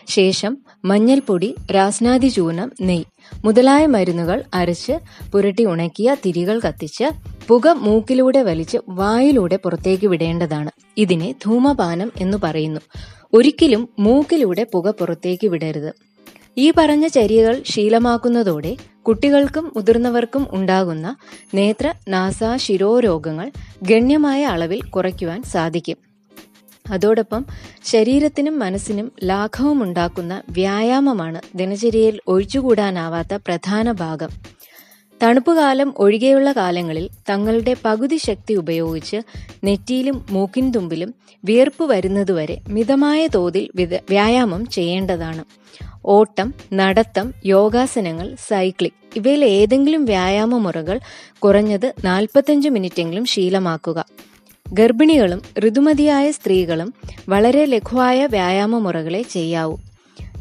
ശേഷം 0.09 0.59
മഞ്ഞൾപ്പൊടി 0.89 1.55
രാസ്നാദി 1.75 2.29
ചൂർണം 2.29 2.73
നെയ് 2.81 3.05
മുതലായ 3.45 3.87
മരുന്നുകൾ 3.87 4.45
അരച്ച് 4.55 4.95
പുരട്ടി 5.33 5.65
ഉണക്കിയ 5.65 6.17
തിരികൾ 6.27 6.61
കത്തിച്ച് 6.61 7.07
പുക 7.49 7.69
മൂക്കിലൂടെ 7.69 8.43
വലിച്ച് 8.43 8.79
വായിലൂടെ 8.89 9.57
പുറത്തേക്ക് 9.57 10.07
വിടേണ്ടതാണ്. 10.07 10.71
ഇതിനെ 10.97 11.35
ധൂമപാനം 11.45 12.13
എന്ന് 12.21 12.39
പറയുന്നു. 12.43 12.81
ഒരിക്കലും 13.35 13.89
മൂക്കിലൂടെ 13.99 14.67
പുക 14.73 14.91
പുറത്തേക്ക് 14.91 15.47
വിടരുത്. 15.47 15.91
ഈ 16.59 16.73
പറഞ്ഞ 16.77 17.07
ചര്യകൾ 17.07 17.63
ശീലമാക്കുന്നതോടെ 17.71 18.77
കുട്ടികൾക്കും 19.07 19.73
മുതിർന്നവർക്കും 19.77 20.47
ഉണ്ടാകുന്ന 20.51 21.17
നേത്ര 21.55 21.95
നാസ 22.09 22.41
ശിരോരോഗങ്ങൾ 22.57 23.51
ഗണ്യമായ 23.83 24.41
അളവിൽ 24.45 24.81
കുറയ്ക്കുവാൻ 24.83 25.43
സാധിക്കും. 25.43 26.08
അതോടൊപ്പം 26.91 27.47
ശരീരത്തിനും 27.85 28.59
മനസ്സിനും 28.59 29.13
ലാഘവം 29.25 29.83
ഉണ്ടാക്കുന്ന 29.83 30.43
വ്യായാമമാണ് 30.51 31.41
ദിനചര്യയിൽ 31.55 32.21
ഒഴിച്ചുകൂടാനാവാത്ത 32.29 33.35
പ്രധാന 33.35 33.93
ഭാഗം. 33.93 34.29
തണുപ്പുകാലം 35.23 35.95
ഒഴികെയുള്ള 35.97 36.53
കാലങ്ങളിൽ 36.53 37.09
തങ്ങളുടെ 37.31 37.77
പകുതി 37.85 38.17
ശക്തി 38.17 38.55
ഉപയോഗിച്ച് 38.55 39.17
നെറ്റിയിലും 39.65 40.27
മൂക്കിൻ 40.31 40.73
തുമ്പിലും 40.73 41.15
വിയർപ്പ് 41.45 41.85
വരുന്നതുവരെ 41.85 42.61
മിതമായ 42.69 43.27
തോതിൽ 43.27 43.71
വ്യായാമം 44.11 44.67
ചെയ്യേണ്ടതാണ്. 44.67 45.45
ഓട്ടം 46.07 46.55
നടത്തം 46.73 47.35
യോഗാസനങ്ങൾ 47.47 48.35
സൈക്ലിംഗ് 48.49 48.95
ഇവയിൽ 49.17 49.45
ഏതെങ്കിലും 49.45 50.05
വ്യായാമ 50.05 50.59
മുറകൾ 50.59 51.01
കുറഞ്ഞത് 51.39 51.95
നാൽപ്പത്തഞ്ച് 52.05 52.69
മിനിറ്റെങ്കിലും 52.69 53.25
ശീലമാക്കുക. 53.25 54.05
ഗർഭിണികളും 54.73 55.43
ഋതുമതിയായ 55.59 56.31
സ്ത്രീകളും 56.31 56.95
വളരെ 57.29 57.65
ലഘുവായ 57.65 58.27
വ്യായാമ 58.27 58.79
മുറകളെ 58.79 59.23
ചെയ്യാവൂ. 59.23 59.77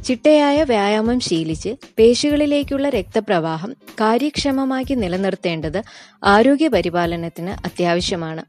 ചിട്ടയായ 0.06 0.64
വ്യായാമം 0.64 1.20
ശീലിച്ച് 1.20 1.70
പേശികളിലേക്കുള്ള 2.00 2.90
രക്തപ്രവാഹം 2.90 3.74
കാര്യക്ഷമമാക്കി 3.74 4.94
നിലനിർത്തേണ്ടത് 4.94 5.84
ആരോഗ്യ 6.24 6.68
പരിപാലനത്തിന് 6.68 7.50
അത്യാവശ്യമാണ്. 7.50 8.44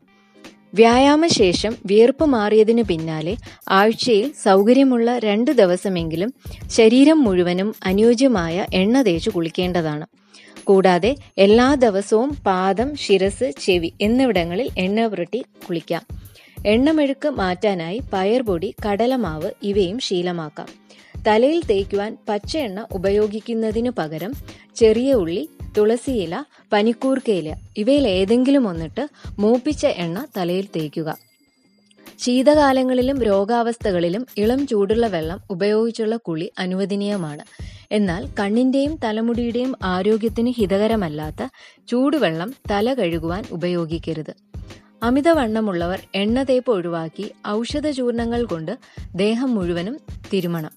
വ്യായാമശേഷം 0.75 1.76
വിയർപ്പ് 1.87 2.25
മാറിയതിനു 2.25 2.82
പിന്നാലെ 2.82 3.37
ആഴ്ചയിൽ 3.68 4.32
സൗകര്യമുള്ള 4.44 5.18
രണ്ട് 5.18 5.50
ദിവസമെങ്കിലും 5.50 6.35
ശരീരം 6.70 7.25
മുഴുവനും 7.25 7.75
അനുയോജ്യമായ 7.85 8.66
എണ്ണ 8.75 9.02
തേച്ച് 9.02 9.30
കുളിക്കേണ്ടതാണ്. 9.30 10.06
കൂടാതെ 10.69 11.17
എല്ലാ 11.39 11.75
ദിവസവും 11.75 12.37
പാദം 12.47 12.97
ശിരസ് 12.97 13.53
ചെവി 13.61 13.93
എന്നിവിടങ്ങളിൽ 14.01 14.71
എണ്ണ 14.79 15.07
പുരട്ടി 15.07 15.45
കുളിക്കാം. 15.69 16.07
എണ്ണമെഴുക്ക് 16.67 17.29
മാറ്റാനായി 17.29 18.01
പയർപൊടി 18.13 18.75
കടലമാവ് 18.87 19.51
ഇവയും 19.63 19.99
ശീലമാക്കാം. 19.99 20.69
തലയിൽ 21.27 21.63
തേക്കുവാൻ 21.71 22.17
പച്ച 22.29 22.57
എണ്ണ 22.57 22.87
ഉപയോഗിക്കുന്നതിനു 22.93 23.91
പകരം 23.99 24.33
ചെറിയ 24.77 25.13
ഉള്ളി 25.13 25.49
തുളസിയില 25.79 26.45
പനിക്കൂർക്കയില 26.73 27.55
ഇവയിൽ 27.77 28.09
ഏതെങ്കിലും 28.09 28.69
ഒന്നിട്ട് 28.69 29.09
മൂപ്പിച്ച 29.39 29.87
എണ്ണ 29.87 30.27
തലയിൽ 30.37 30.67
തേക്കുക. 30.77 31.19
ശീതകാലങ്ങളിലും 32.19 33.23
രോഗാവസ്ഥകളിലും 33.23 34.27
ഇളം 34.37 34.67
ചൂടുള്ള 34.67 35.07
വെള്ളം 35.07 35.41
ഉപയോഗിച്ചുള്ള 35.51 36.17
കുളി 36.17 36.51
അനുവദനീയമാണ്. 36.59 37.68
എന്നാൽ 37.90 38.28
കണ്ണിന്റെയും 38.40 38.99
തലമുടിയുടെയും 39.04 39.76
ആരോഗ്യത്തിന് 39.85 40.50
ഹിതകരമല്ലാത്ത 40.50 41.42
ചൂടുവെള്ളം 41.88 42.54
തല 42.71 42.95
കഴുകുവാൻ 42.95 43.45
ഉപയോഗിക്കരുത്. 43.50 44.37
അമിതവണ്ണമുള്ളവർ 45.02 46.00
എണ്ണ 46.14 46.42
തേപ്പ് 46.42 46.71
ഒഴിവാക്കി 46.71 47.30
ഔഷധ 47.49 47.90
ചൂർണങ്ങൾ 47.90 48.45
കൊണ്ട് 48.45 48.78
ദേഹം 49.16 49.54
മുഴുവനും 49.54 50.00
തിരുമണം. 50.33 50.73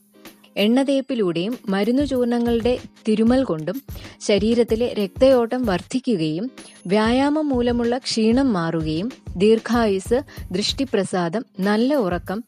എണ്ണതേപ്പിലൂടെയും 0.57 1.57
മരുന്നു 1.69 2.03
ചൂർണങ്ങളുടെ 2.03 2.79
തിരുമൽ 3.07 3.43
കൊണ്ടും 3.43 3.81
ശരീരത്തിലെ 4.21 4.93
രക്തയോട്ടം 4.93 5.65
വർദ്ധിക്കുകയും 5.65 6.51
വ്യായാമം 6.87 7.49
മൂലമുള്ള 7.49 7.97
ക്ഷീണം 7.97 8.53
മാറുകയും 8.53 9.11
ദീർഘായുസ് 9.37 10.21
ദൃഷ്ടിപ്രസാദം 10.51 11.45
നല്ല 11.59 11.93
ഉറക്കം 11.95 12.43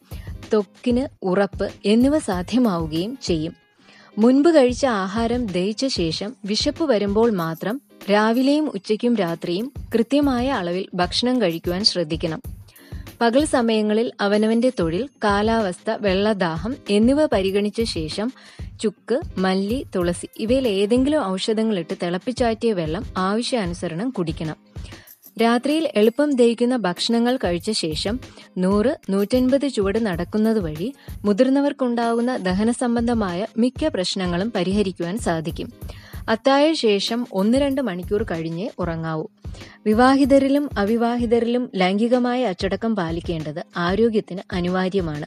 ത്വക്കിന് 0.52 1.06
ഉറപ്പ് 1.22 1.70
എന്നിവ 1.84 2.18
സാധ്യമാവുകയും 2.18 3.18
ചെയ്യും. 3.22 3.63
മുൻപ് 4.18 4.48
കഴിച്ച 4.48 4.86
ആഹാരം 4.86 5.46
ദഹിച്ച 5.46 5.86
ശേഷം 5.86 6.34
വിശപ്പ് 6.44 6.84
വരുമ്പോൾ 6.84 7.30
മാത്രം 7.30 7.80
രാവിലെയും 8.10 8.68
ഉച്ചയ്ക്കും 8.68 9.16
രാത്രിയും 9.16 9.72
കൃത്യമായ 9.94 10.50
അളവിൽ 10.50 10.88
ഭക്ഷണം 10.94 11.42
കഴിക്കുവാൻ 11.42 11.84
ശ്രദ്ധിക്കണം. 11.84 12.42
പകൽ 13.20 13.44
സമയങ്ങളിൽ 13.44 14.12
അവനവന്റെ 14.20 14.72
തൊഴിൽ 14.80 15.08
കാലാവസ്ഥ 15.24 15.90
വെള്ളദാഹം 16.00 16.76
എന്നിവ 16.90 17.26
പരിഗണിച്ച 17.26 17.82
ശേഷം 17.82 18.32
ചുക്ക് 18.80 19.20
മല്ലി 19.38 19.86
തുളസി 19.96 20.28
ഇവയിൽ 20.36 20.68
ഏതെങ്കിലും 20.68 21.24
ഔഷധങ്ങളിട്ട് 21.24 21.94
തിളപ്പിച്ചാറ്റിയ 22.02 22.72
വെള്ളം 22.72 23.04
ആവശ്യാനുസരണം 23.16 24.10
കുടിക്കണം. 24.10 24.63
രാത്രിയിൽ 25.42 25.88
എളുപ്പം 25.94 26.30
ദഹിക്കുന്ന 26.30 26.76
ഭക്ഷണങ്ങൾ 26.76 27.36
കഴിച്ച 27.36 27.70
ശേഷം 27.70 28.20
നൂറ് 28.58 28.96
നൂറ്റൻപത് 29.10 29.68
ചുവട് 29.68 30.06
നടക്കുന്നത് 30.06 30.58
വഴി 30.58 30.94
മുതിർന്നവർക്കുണ്ടാകുന്ന 31.24 32.36
ദഹന 32.36 32.70
സംബന്ധമായ 32.70 33.46
മിക്ക 33.56 33.88
പ്രശ്നങ്ങളും 33.88 34.52
പരിഹരിക്കുവാൻ 34.56 35.18
സാധിക്കും. 35.18 35.72
അത്തായ 36.28 36.72
ശേഷം 36.72 37.26
ഒന്ന് 37.32 37.58
രണ്ട് 37.58 37.80
മണിക്കൂർ 37.80 38.22
കഴിഞ്ഞേ 38.22 38.70
ഉറങ്ങാവൂ. 38.78 39.26
വിവാഹിതരിലും 39.86 40.70
അവിവാഹിതരിലും 40.78 41.70
ലൈംഗികമായ 41.74 42.44
അച്ചടക്കം 42.44 42.96
പാലിക്കേണ്ടത് 42.96 43.64
ആരോഗ്യത്തിന് 43.76 44.40
അനിവാര്യമാണ്. 44.52 45.26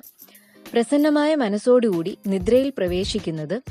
പ്രസന്നമായ 0.74 1.36
മനസ്സോടുകൂടി 1.36 2.18
നിദ്രയിൽ 2.28 2.74
പ്രവേശിക്കുന്നത് 2.78 3.62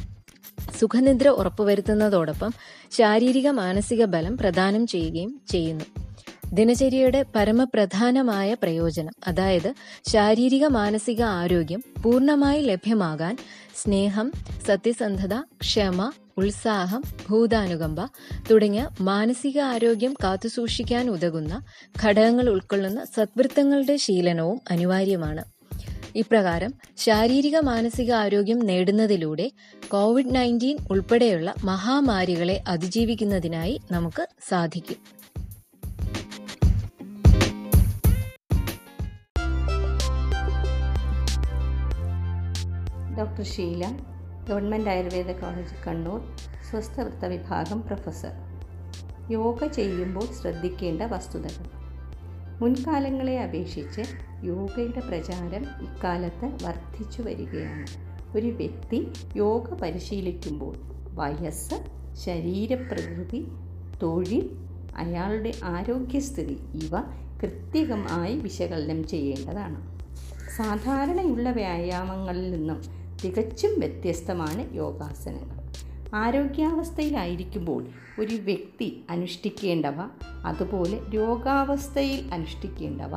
സുഖനിദ്ര 0.81 1.28
ഉറപ്പുവരുത്തുന്നതോടൊപ്പം 1.28 2.52
ശാരീരിക 2.90 3.49
മാനസിക 3.49 4.05
ബലം 4.05 4.37
പ്രദാനം 4.37 4.87
ചെയ്യുകയും 4.87 5.40
ചെയ്യുന്നു. 5.50 6.05
ദിനചര്യയുടെ 6.53 7.25
പരമപ്രധാനമായ 7.37 8.55
പ്രയോജനം 8.55 9.12
അതായത് 9.26 9.75
ശാരീരിക 10.09 10.67
മാനസിക 10.67 11.23
ആരോഗ്യം 11.23 11.83
പൂർണമായി 12.03 12.62
ലഭ്യമാകാൻ 12.62 13.37
സ്നേഹം 13.75 14.33
സത്യസന്ധത 14.67 15.35
ക്ഷമ 15.61 16.12
ഉത്സാഹം 16.38 17.03
ഭൂതാനുകമ്പ 17.31 18.09
തുടങ്ങിയ 18.50 18.88
മാനസിക 19.00 19.61
ആരോഗ്യം 19.61 20.15
കാത്തുസൂക്ഷിക്കാൻ 20.25 21.11
ഉതകുന്ന 21.11 21.62
ഘടകങ്ങൾ 22.05 22.50
ഉൾക്കൊള്ളുന്ന 22.50 23.05
സദ്വൃത്തങ്ങളുടെ 23.05 23.97
ശീലനവും 23.97 24.61
അനിവാര്യമാണ്. 24.71 25.45
ഇപ്രകാരം 26.17 26.75
ശാരീരിക 26.97 27.59
മാനസിക 27.59 28.12
ആരോഗ്യം 28.12 28.59
നേടുന്നതിലൂടെ 28.59 29.50
കോവിഡ് 29.88 30.35
നയന്റീൻ 30.35 30.76
ഉൾപ്പെടെയുള്ള 30.91 31.55
മഹാമാരികളെ 31.65 32.65
അതിജീവിക്കുന്നതിനായി 32.69 33.81
നമുക്ക് 33.91 34.29
സാധിക്കും. 34.49 35.15
Doctor 43.18 43.44
Sheela 43.44 43.85
government 44.49 44.90
Ayurveda 44.90 45.30
college 45.30 45.75
Kannur 45.87 46.20
സ്വസ്ഥവൃത്ത 46.70 47.25
വിഭാഗം 47.25 47.82
പ്രൊഫസർ. 47.82 48.32
യോഗ 49.30 49.66
ചെയ്യുമ്പോൾ 49.66 50.26
ശ്രദ്ധിക്കേണ്ട 50.40 51.02
വസ്തുതകൾ. 51.02 51.64
മുൻകാലങ്ങളെ 52.61 53.42
അപേക്ഷിച്ച് 53.42 54.02
യോഗയുടെ 54.44 55.00
പ്രചാരം 55.00 55.64
ഇക്കാലത്ത് 55.82 56.46
വർദ്ധിച്ചു 56.64 57.23
വരികയാണ്. 57.23 57.87
ഒരു 58.37 58.46
വ്യക്തി 58.46 59.08
യോഗ 59.37 59.75
പരിശീലിക്കുമ്പോൾ 59.75 60.75
വയസ്സ് 61.14 61.78
ശരീരപ്രകൃതി 62.12 63.49
തൊഴിൽ 64.02 64.56
അയാളുടെ 64.96 65.52
ആരോഗ്യസ്ഥിതി 65.64 66.58
ഇവ 66.75 67.00
കൃത്യമായി 67.42 68.38
വിശകലനം 68.38 69.06
ചെയ്യേണ്ടതാണ്. 69.08 69.78
സാധാരണയുള്ള 70.56 71.50
വ്യായാമങ്ങളിൽ 71.50 72.50
നിന്നും 72.50 73.05
തികച്ചും 73.26 73.78
വ്യത്യസ്തമാണ് 73.78 74.75
യോഗാസനങ്ങൾ. 74.75 75.56
ആരോഗ്യാവസ്ഥയിലായിരിക്കുമ്പോൾ 76.14 77.87
ഒരു 78.18 78.35
വ്യക്തി 78.35 79.04
അനുഷ്ഠിക്കേണ്ടവ 79.11 79.95
അതുപോലെ 80.45 81.00
രോഗാവസ്ഥയിൽ 81.14 82.35
അനുഷ്ഠിക്കേണ്ടവ 82.35 83.11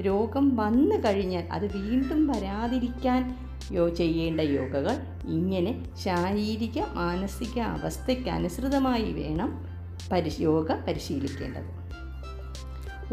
രോഗം 0.00 0.56
വന്നു 0.56 0.96
കഴിഞ്ഞാൽ 0.96 1.48
അത് 1.52 1.72
വീണ്ടും 1.72 2.26
വരാതിരിക്കാൻ 2.26 3.36
യോ 3.72 3.88
ചെയ്യേണ്ട 3.88 4.40
യോഗകൾ 4.40 4.96
ഇങ്ങനെ 5.26 5.84
ശാരീരിക 6.04 6.82
മാനസിക 6.92 7.60
അവസ്ഥയ്ക്ക് 7.60 8.30
അനുസൃതമായി 8.30 9.12
വേണം 9.12 9.64
പരിശ് 10.12 10.40
യോഗ 10.40 10.72
പരിശീലിക്കേണ്ടത്. 10.72 11.70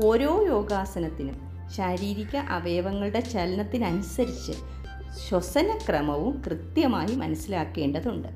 ഓരോ 0.05 0.45
യോഗാസനത്തിനും 0.47 1.37
ശാരീരിക 1.69 2.35
അവയവങ്ങളുടെ 2.35 3.19
ചലനത്തിനനുസരിച്ച് 3.19 4.80
ശ്വസനക്രമവും 5.17 6.41
കൃത്യമായി 6.45 7.15
മനസ്സിലാക്കേണ്ടതുണ്ട്. 7.15 8.27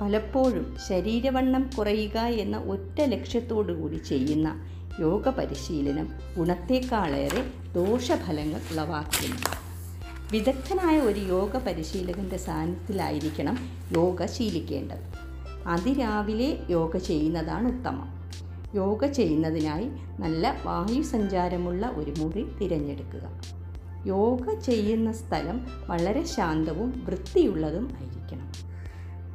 പലപ്പോഴും 0.00 0.76
ശരീരവണ്ണം 0.88 1.70
കുറയുക 1.78 2.18
എന്ന 2.18 2.56
ഒറ്റ 2.56 3.00
ലക്ഷ്യത്തോടു 3.00 3.72
കൂടി 3.72 3.96
ചെയ്യുന്ന 3.96 4.60
യോഗ 5.00 5.28
പരിശീലനം 5.28 6.08
ഗുണത്തേക്കാളേറെ 6.36 7.44
ദോഷഫലങ്ങൾ 7.74 8.60
ഉളവാക്കുന്നു. 8.72 9.36
വിദഗ്ധനായ 10.32 11.00
ഒരു 11.00 11.20
യോഗ 11.20 11.56
പരിശീലകന്റെ 11.56 12.36
സാന്നിധ്യത്തിലായിരിക്കണം 12.36 13.58
യോഗ 13.96 14.24
ശീലിക്കേണ്ടത്. 14.24 15.04
അതിരാവിലെ 15.66 16.58
യോഗ 16.70 16.96
ചെയ്യുന്നതാണ് 16.96 17.68
ഉത്തമം. 17.68 18.22
യോഗ 18.74 19.06
ചെയ്യുന്നതിനായി 19.06 19.88
നല്ല 20.20 20.60
വായു 20.64 21.02
സഞ്ചാരമുള്ള 21.02 21.86
ഒരു 21.86 22.14
മുറി 22.18 22.44
തിരഞ്ഞെടുക്കുക. 22.60 23.61
യോഗ 24.06 24.58
ചെയ്യുന്ന 24.58 25.12
സ്ഥലം 25.12 25.66
വളരെ 25.88 26.24
ശാന്തവും 26.24 27.02
വൃത്തിയുള്ളതും 27.04 27.90
ആയിരിക്കണം. 27.94 28.52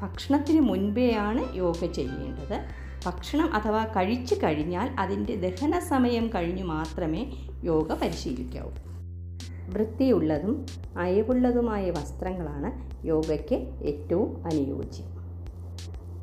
ഭക്ഷണത്തിന് 0.01 0.59
മുൻപേയാണ് 0.59 1.55
യോഗ 1.55 1.85
ചെയ്യേണ്ടത്. 1.85 2.65
ഭക്ഷണം 3.05 3.53
അഥവാ 3.53 3.85
കഴിച്ചു 3.85 4.35
കഴിഞ്ഞാൽ 4.43 4.89
അതിന്റെ 4.99 5.35
ദഹന 5.35 5.79
സമയം 5.79 6.29
കഴിഞ്ഞു 6.35 6.63
മാത്രമേ 6.63 7.31
യോഗ 7.63 7.93
പരിശീലിക്കാവൂ. 7.93 8.71
വൃത്തിയുള്ളതും 9.69 10.65
അയവുള്ളതുമായ 10.97 11.91
വസ്ത്രങ്ങളാണ് 11.91 12.87
യോഗയ്ക്ക് 13.07 13.55
ഏറ്റവും 13.83 14.45
അനുയോജ്യം. 14.45 15.17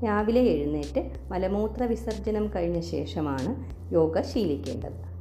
രാവിലെ 0.05 0.41
എഴുന്നേറ്റ് 0.41 1.11
മലമൂത്ര 1.31 1.83
വിസർജനം 1.83 2.51
കഴിഞ്ഞ 2.57 2.81
ശേഷമാണ് 2.81 3.65
യോഗ 3.95 4.21
ശീലിക്കേണ്ടത്. 4.21 5.14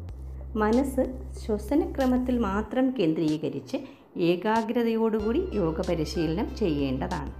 മനസ്സ് 0.62 1.04
ശ്വസനക്രമത്തിൽ 1.42 2.36
മാത്രം 2.40 2.86
കേന്ദ്രീകരിച്ച് 2.98 3.78
ഏകാഗ്രതയോടുകൂടി 4.18 5.42
യോഗ 5.54 5.82
പരിശീലനം 5.88 6.56
ചെയ്യേണ്ടതാണ്. 6.56 7.32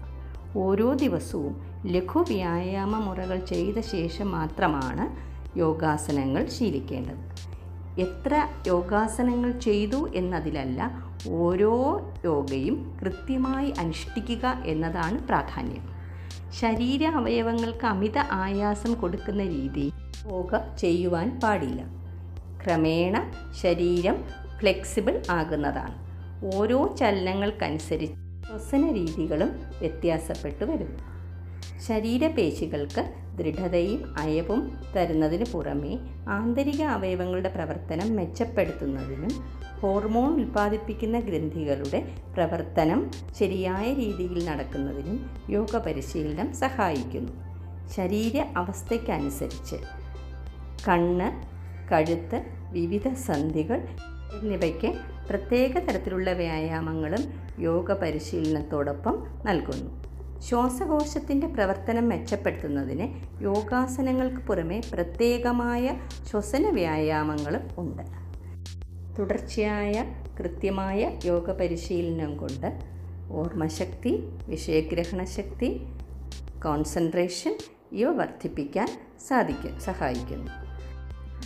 ഓരോ 0.56 0.94
ദിവസവും 0.94 1.54
ലഘു 1.86 2.20
വ്യായാമ 2.20 2.96
മുറകൾ 2.96 3.40
ചെയ്ത 3.52 3.80
ശേഷം 3.80 4.32
മാത്രമാണ് 4.32 5.06
യോഗാസനങ്ങൾ 5.60 6.46
ശീലിക്കേണ്ടത്. 6.46 7.24
എത്ര 7.98 8.34
യോഗാസനങ്ങൾ 8.68 9.52
ചെയ്തു 9.52 10.08
എന്നതിലല്ല 10.16 10.82
ഓരോ 11.30 11.74
യോഗയും 12.26 12.78
കൃത്യമായി 13.02 13.74
അനുഷ്ഠിക്കുക 13.80 14.46
എന്നതാണ് 14.66 15.20
പ്രാധാന്യം. 15.28 15.84
ശരീര 16.62 17.04
അവയവങ്ങൾക്ക് 17.20 17.86
അമിത 17.86 18.18
ആയാസം 18.18 18.94
കൊടുക്കുന്ന 18.94 19.44
രീതി 19.44 19.88
യോഗ 20.28 20.58
ചെയ്യുവാൻ 20.78 21.40
പാടില്ല. 21.44 22.03
ക്രമേണ 22.66 23.16
ശരീരം 23.62 24.18
ഫ്ലെക്സിബിൾ 24.60 25.22
ആകുന്നതാണ്. 25.30 25.96
ഓരോ 26.56 26.96
ചലനങ്ങൾക്കനുസരിച്ച് 27.00 28.20
ശ്വസന 28.48 28.84
രീതികളും 28.92 29.50
വ്യത്യാസപ്പെട്ടു 29.80 30.66
വരുന്നു 30.66 31.00
ശരീരപേശികൾക്ക് 31.88 33.04
ദൃഢതയും 33.36 34.02
അയവും 34.18 34.62
തരുന്നതിന് 34.96 35.46
പുറമേ 35.54 35.94
ആന്തരിക 36.28 36.82
അവയവങ്ങളുടെ 36.82 37.50
പ്രവർത്തനം 37.50 38.16
മെച്ചപ്പെടുത്തുന്നതിനും 38.16 39.34
ഹോർമോൺ 39.82 40.34
ഉൽപ്പാദിപ്പിക്കുന്ന 40.34 41.20
ഗ്രന്ഥികളുടെ 41.20 42.00
പ്രവർത്തനം 42.36 43.12
ശരിയായ 43.40 43.94
രീതിയിൽ 43.94 44.46
നടക്കുന്നതിനും 44.46 45.18
യോഗ 45.50 45.78
പരിശീലനം 45.78 46.54
സഹായിക്കുന്നു. 46.54 47.34
ശരീര 47.96 48.46
അവസ്ഥയ്ക്കനുസരിച്ച് 48.58 49.76
കണ്ണ് 50.88 51.53
കഴുത്ത് 51.92 52.44
വിവിധ 52.72 53.14
സന്ധികൾ 53.14 53.82
എന്നിവയ്ക്ക് 54.42 54.94
പ്രത്യേക 55.30 55.80
തരത്തിലുള്ള 55.80 56.34
വ്യായാമങ്ങളും 56.34 57.34
യോഗ 57.60 57.94
പരിശീലനത്തോടൊപ്പം 57.94 59.28
നൽകുന്നു. 59.46 60.04
ശ്വാസകോശത്തിന്റെ 60.40 61.48
പ്രവർത്തനം 61.48 62.10
മെച്ചപ്പെടുത്തുന്നതിന് 62.10 63.06
യോഗാസനങ്ങൾക്ക് 63.44 64.38
പുറമെ 64.38 64.82
പ്രത്യേകമായ 64.94 66.00
ശ്വസന 66.30 66.70
വ്യായാമങ്ങളും 66.70 67.62
ഉണ്ട്. 67.78 68.02
തുടർച്ചയായ 69.20 70.06
കൃത്യമായ 70.40 71.20
യോഗ 71.26 71.52
പരിശീലനം 71.52 72.38
കൊണ്ട് 72.38 72.80
ഓർമ്മശക്തി 73.30 74.30
വിഷയഗ്രഹണശക്തി 74.48 75.86
കോൺസെൻട്രേഷൻ 76.64 77.58
ഇവ 77.92 78.12
വർദ്ധിപ്പിക്കാൻ 78.12 78.88
സാധിക്കും 79.28 79.80
സഹായിക്കുന്നു. 79.80 80.63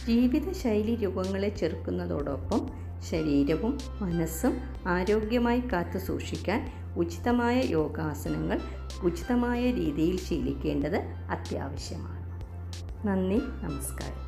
ജീവിതശൈലി 0.07 0.95
രോഗങ്ങളെ 0.95 1.49
ചെറുക്കുന്നതോടൊപ്പം 1.49 2.69
ശരീരവും 3.09 3.77
മനസ്സും 4.01 4.57
ആരോഗ്യമായി 4.87 5.59
കാത്തു 5.59 5.97
സൂക്ഷിക്കാൻ 5.97 6.71
ഉചിതമായ 6.97 7.61
യോഗാസനങ്ങൾ 7.65 8.59
ഉചിതമായ 9.03 9.71
രീതിയിൽ 9.71 10.17
ശീലിക്കേണ്ടത് 10.17 10.95
അത്യാവശ്യമാണ്. 11.31 12.17
നന്ദി 13.07 13.35
നമസ്കാരം. 13.35 14.27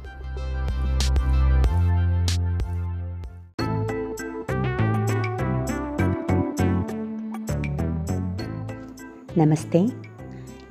നമസ്തേ. 9.46 9.90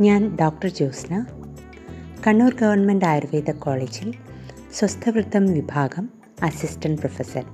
ഞാൻ 0.00 0.36
ഡോക്ടർ 0.36 0.68
ജ്യോത്സ്ന. 0.68 1.24
കണ്ണൂർ 2.26 2.54
ഗവൺമെന്റ് 2.54 3.04
ആയുർവേദ 3.04 3.50
കോളേജിൽ 3.50 4.14
സ്വസ്ഥവൃത്തം 4.72 5.46
വിഭാഗം 5.46 6.08
അസിസ്റ്റന്റ് 6.42 7.02
പ്രൊഫസർ. 7.02 7.44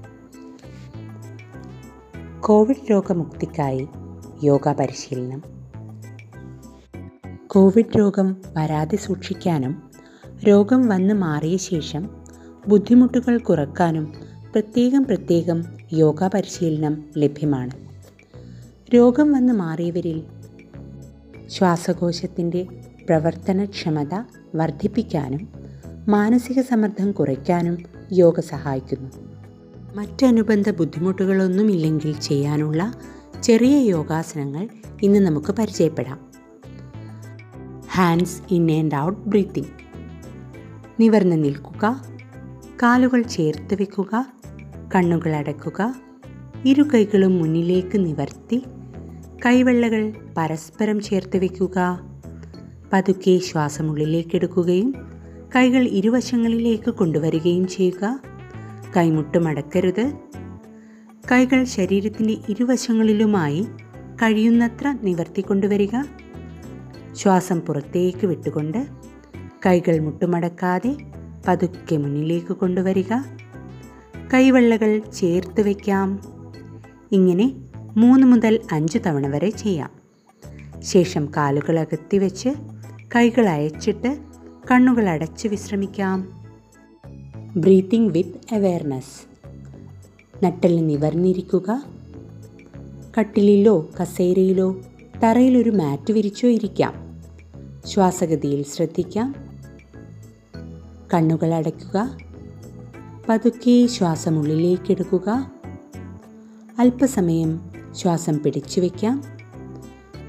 കോവിഡ് 2.40 2.90
രോഗമുക്തിക്കായി 2.90 3.88
യോഗ 4.44 4.68
പരിശീലനം. 4.68 5.42
കോവിഡ് 7.46 7.98
രോഗം 7.98 8.36
വരാതെ 8.56 8.96
സൂക്ഷിക്കാനും 8.96 9.90
രോഗം 10.48 10.88
വന്ന് 10.88 11.14
മാറിയ 11.14 11.56
ശേഷം 11.56 12.10
ബുദ്ധിമുട്ടുകൾ 12.68 13.38
കുറക്കാനും 13.38 14.14
പ്രത്യേകം 14.52 15.04
പ്രത്യേകം 15.04 15.64
യോഗ 15.92 16.24
പരിശീലനം 16.24 17.04
ലഭ്യമാണ്. 17.18 17.70
രോഗം 18.94 19.32
വന്ന് 19.32 19.52
മാറിയവരിൽ 19.52 20.24
ശ്വാസകോശത്തിന്റെ 21.48 22.66
പ്രവർത്തനക്ഷമത 23.06 24.14
വർദ്ധിപ്പിക്കാനും 24.54 25.53
മാനസിക 26.08 26.60
സമ്മർദ്ദം 26.60 27.12
കുറയ്ക്കാനും 27.12 27.78
യോഗ 28.12 28.40
സഹായിക്കുന്നു. 28.40 29.10
മറ്റനുബന്ധ 29.94 30.70
ബുദ്ധിമുട്ടുകളൊന്നുമില്ലെങ്കിൽ 30.70 32.20
ചെയ്യാനുള്ള 32.20 32.94
ചെറിയ 33.42 33.78
യോഗാസനങ്ങൾ 33.78 34.68
ഇന്ന് 35.02 35.20
നമുക്ക് 35.20 35.52
പരിചയപ്പെടാം. 35.52 36.18
Hands 37.92 38.42
in 38.50 38.72
and 38.72 38.94
out 38.96 39.28
breathing 39.28 39.72
നിവർന്ന് 41.00 41.44
നിൽക്കുക 41.44 42.04
കാലുകൾ 42.82 43.22
ചേർത്ത് 43.22 43.74
വെക്കുക 43.74 44.26
കണ്ണുകൾ 44.94 45.36
അടക്കുക 45.36 45.94
ഇരു 46.64 46.82
കൈകളും 46.94 47.38
മുന്നിലേക്ക് 47.38 48.06
നിവർത്തി 48.06 48.64
കൈവെള്ളകൾ 49.46 50.12
പരസ്പരം 50.36 51.00
ചേർത്ത് 51.00 51.36
വയ്ക്കുക 51.36 52.00
പതുക്കെ 52.92 53.38
ശ്വാസം 53.38 53.48
ശ്വാസമുള്ളിലേക്കെടുക്കുകയും 53.50 55.13
കൈകൾ 55.56 55.82
ഇരുവശങ്ങളിലേക്ക് 55.88 56.90
കൊണ്ടുവരികയും 56.90 57.68
ചെയ്യുക. 57.68 58.20
കൈമുട്ട് 58.96 59.38
മടക്കരുത്. 59.38 60.12
കൈകൾ 61.32 61.64
ശരീരത്തിന്റെ 61.64 62.36
ഇരുവശങ്ങളിലുമായി 62.48 63.66
കഴിയുന്നത്ര 64.22 64.96
നിവർത്തിക്കൊണ്ടുവരിക 65.02 66.02
ശ്വാസം 67.12 67.60
പുറത്തേക്ക് 67.60 68.26
വിട്ടുകൊണ്ട് 68.26 68.86
കൈകൾ 69.66 69.98
മുട്ടുമടക്കാതെ 69.98 70.96
പതുക്കെ 71.48 71.96
മുന്നിലേക്ക് 71.96 72.52
കൊണ്ടുവരിക. 72.52 73.12
കൈവെള്ളകൾ 74.34 74.98
ചേർത്ത് 74.98 75.60
വയ്ക്കാം 75.60 76.20
ഇങ്ങനെ 77.12 77.54
മൂന്ന് 77.96 78.26
മുതൽ 78.26 78.60
അഞ്ച് 78.72 78.98
തവണ 79.06 79.26
വരെ 79.26 79.50
ചെയ്യാം. 79.50 79.90
ശേഷം 80.78 81.28
കാലുകൾ 81.36 81.78
അകത്തി 81.78 82.18
വെച്ച് 82.18 82.48
കൈകൾ 83.16 83.48
അയച്ചിട്ട് 83.48 84.33
കണ്ണുകൾ 84.70 85.08
അടച്ച് 85.08 85.48
വിശ്രമിക്കാം. 85.48 86.44
Breathing 87.56 88.10
with 88.10 88.54
awareness. 88.54 89.46
നട്ടൽ 90.44 90.86
നിവർന്നിരിക്കുക. 90.86 91.82
കട്ടിലിലോ 93.18 93.88
കസേരയിലോ 94.02 94.76
തറയിലൊരു 95.24 95.70
മാറ്റ് 95.70 96.12
വിരിച്ചോ 96.12 96.48
ഇരിക്കാം. 96.48 97.22
ശ്വാസഗതിയിൽ 97.86 98.62
ശ്രദ്ധിക്കാം. 98.62 99.34
കണ്ണുകൾ 101.14 101.54
അടയ്ക്കുക. 101.54 102.18
പതുക്കെ 103.28 103.86
ശ്വാസം 103.86 104.38
ഉള്ളിലേക്കെടുക്കുക 104.38 105.50
അല്പസമയം 106.78 107.70
ശ്വാസം 107.92 108.42
പിടിച്ചു 108.42 108.80
വയ്ക്കാം 108.80 109.24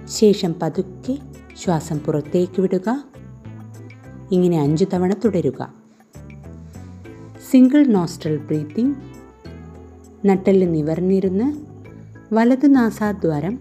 ശേഷം 0.07 0.55
പതുക്കെ 0.61 1.17
ശ്വാസം 1.57 1.99
പുറത്തേക്ക് 1.99 2.61
വിടുക. 2.61 3.14
ഇങ്ങനെ 4.31 4.61
അഞ്ച് 4.61 4.85
തവണ 4.93 5.13
തുടരുക. 5.13 5.73
സിംഗിൾ 7.49 7.83
നോസ്ട്രൽ 7.83 8.37
ബ്രീത്തിങ് 8.37 8.95
നട്ടൽ 10.25 10.71
നിവർന്നിരുന്ന് 10.71 11.65
വലത് 12.33 12.75
നാസാദ്വാരം 12.75 13.59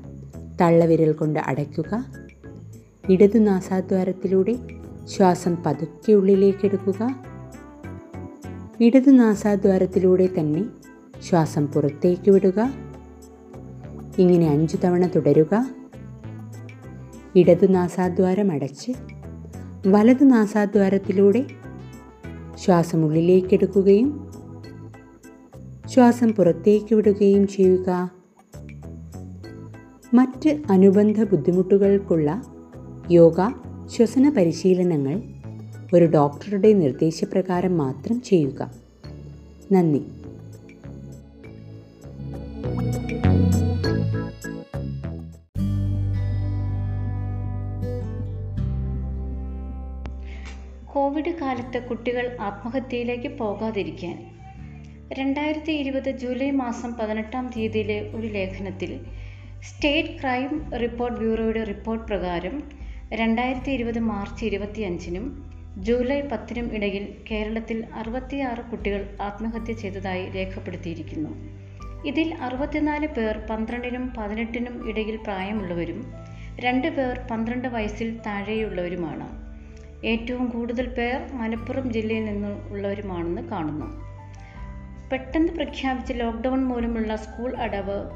തള്ളവിരൽ 0.61 1.12
കൊണ്ട് 1.12 1.40
അടയ്ക്കുക. 1.40 2.07
ഇടത് 3.11 3.46
നാസാദ്വാരത്തിലൂടെ 3.46 4.59
ശ്വാസം 5.07 5.57
പതുക്കെ 5.66 6.12
ഉള്ളിലേക്ക് 6.12 6.66
എടുക്കുക. 6.66 7.22
ഇടത് 8.81 9.18
നാസാദ്വാരത്തിലൂടെ 9.18 10.29
തന്നെ 10.38 10.64
ശ്വാസം 11.29 11.66
പുറത്തേക്ക് 11.66 12.31
വിടുക. 12.31 12.72
ഇങ്ങനെ 14.18 14.48
അഞ്ചു 14.50 14.77
തവണ 14.77 15.07
തുടരുക. 15.07 15.68
ഇടത് 17.37 17.74
നാസാദ്വാരം 17.74 18.53
അടച്ച് 18.53 18.92
വലതു 19.86 20.24
നാസാദ്വാരത്തിലൂടെ 20.24 21.44
ശ്വാസം 22.56 23.04
ഉള്ളിലേക്കെടുക്കുകയും 23.04 24.30
ശ്വാസം 25.86 26.32
പുറത്തേക്ക് 26.32 26.94
വിടുകയും 26.94 27.48
ചെയ്യുക. 27.48 28.10
മറ്റ് 30.14 30.62
അനുബന്ധ 30.70 31.22
ബുദ്ധിമുട്ടുകൾക്കുള്ള 31.24 32.42
യോഗ 33.10 33.36
ശ്വസന 33.86 34.28
പരിശീലനങ്ങൾ 34.28 35.22
ഒരു 35.94 36.04
ഡോക്ടറുടെ 36.04 36.72
നിർദ്ദേശപ്രകാരം 36.72 37.78
മാത്രം 37.78 38.20
ചെയ്യുക. 38.20 38.70
നന്ദി. 39.72 40.02
കാലത്ത് 51.44 51.83
കുട്ടികൾ 51.83 52.37
ആത്മഹത്യയിലേക്ക് 52.40 53.28
പോകാതിരിക്കാൻ. 53.28 54.30
രണ്ടായിരത്തി 55.12 55.72
ഇരുപത് 55.72 56.11
ജൂലൈ 56.11 56.50
മാസം 56.50 56.94
പതിനെട്ടാം 56.94 57.50
തീയതിയിലെ 57.57 58.11
ഒരു 58.14 58.26
ലേഖനത്തിൽ 58.26 59.00
സ്റ്റേറ്റ് 59.62 60.20
ക്രൈം 60.20 60.72
റിപ്പോർട്ട് 60.72 61.18
ബ്യൂറോയുടെ 61.18 61.64
റിപ്പോർട്ട് 61.64 62.07
പ്രകാരം 62.07 62.62
രണ്ടായിരത്തി 63.12 63.70
ഇരുപത് 63.70 63.98
മാർച്ച് 63.98 64.44
ഇരുപത്തിയഞ്ചിനും 64.44 65.54
ജൂലൈ 65.76 66.20
പത്തിനും 66.20 66.74
ഇടയിൽ 66.74 67.14
കേരളത്തിൽ 67.30 67.85
അറുപത്തിയാറ് 67.94 68.70
കുട്ടികൾ 68.70 69.16
ആത്മഹത്യ 69.22 69.72
ചെയ്തതായി 69.72 70.30
രേഖപ്പെടുത്തിയിരിക്കുന്നു. 70.30 71.30
ഇതിൽ 72.07 72.35
അറുപത്തിനാല് 72.35 73.07
പേർ 73.07 73.37
പന്ത്രണ്ടിനും 73.50 74.12
പതിനെട്ടിനും 74.18 74.88
ഇടയിൽ 74.90 75.16
പ്രായമുള്ളവരും 75.16 76.12
രണ്ട് 76.61 76.88
പേർ 76.88 77.18
പന്ത്രണ്ട് 77.30 77.68
വയസ്സിൽ 77.68 78.18
താഴെയുള്ളവരുമാണ്. 78.26 79.43
ഏറ്റവും 80.04 80.46
കൂടുതൽ 80.48 80.94
പേർ 80.94 81.32
മലപ്പുറം 81.32 81.92
ജില്ലയിൽ 81.92 82.24
നിന്നുള്ളവരുമാണെന്ന് 82.24 83.42
കാണുന്നു. 83.42 83.88
പെട്ടെന്ന് 85.12 85.52
പ്രഖ്യാപിച്ച 85.52 86.12
ലോക്ക്ഡൗൺ 86.12 86.64
മൂലമുള്ള 86.64 87.16
സ്കൂൾ 87.16 87.56
അടവ് 87.56 88.10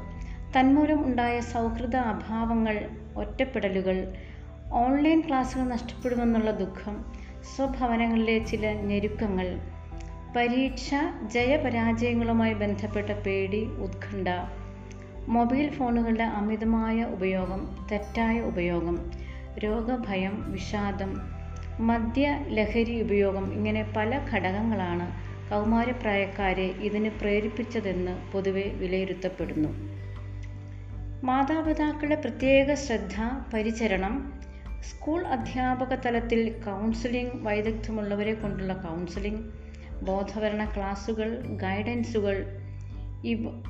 തന്മൂലം 0.55 1.05
ഉണ്ടായ 1.05 1.39
സൗഹൃദ 1.39 1.95
അഭാവങ്ങൾ 1.95 2.89
ഒറ്റപ്പെടലുകൾ 3.15 4.13
ഓൺലൈൻ 4.71 5.21
ക്ലാസ്സുകൾ 5.27 5.63
നഷ്ടപ്പെടുമെന്നുള്ള 5.63 6.51
ദുഃഖം 6.51 7.05
സ്വഭവനങ്ങളിലെ 7.55 8.45
ചില 8.45 8.73
ഞെരുക്കങ്ങൾ 8.73 9.59
പരീക്ഷ 10.35 10.89
ജയപരാജയങ്ങളുമായി 11.33 12.53
ബന്ധപ്പെട്ട 12.53 13.11
പേടി 13.11 13.63
ഉത്കണ്ഠ 13.63 14.29
മൊബൈൽ 15.27 15.69
ഫോണുകളുടെ 15.69 16.23
അമിതമായ 16.23 17.03
ഉപയോഗം 17.03 17.87
തെറ്റായ 17.91 18.39
ഉപയോഗം 18.41 19.11
രോഗഭയം 19.59 20.51
വിഷാദം 20.51 21.38
മദ്യ 21.79 22.45
ലഹരി 22.47 23.01
ഉപയോഗം 23.01 23.53
ഇങ്ങനെ 23.53 23.93
പല 23.95 24.25
ഘടകങ്ങളാണ് 24.31 25.11
കൗമാരപ്രായക്കാരെ 25.49 26.65
ഇതിന് 26.65 27.09
പ്രേരിപ്പിച്ചതെന്ന് 27.09 28.31
പൊതുവെ 28.31 28.61
വിലയിരുത്തപ്പെടുന്നു. 28.61 29.69
മാതാപിതാക്കളുടെ 31.23 32.15
പ്രത്യേക 32.15 32.73
ശ്രദ്ധ 32.73 33.15
പരിചരണം 33.53 34.33
സ്കൂൾ 34.89 35.27
അധ്യാപക 35.27 35.95
തലത്തിൽ 35.95 36.61
കൗൺസിലിംഗ് 36.65 37.31
വൈദഗ്ധ്യമുള്ളവരെ 37.35 38.33
കൊണ്ടുള്ള 38.33 38.73
കൗൺസിലിംഗ് 38.73 39.45
ബോധവരണ 40.05 40.65
ക്ലാസുകൾ 40.65 41.41
ഗൈഡൻസുകൾ 41.45 42.59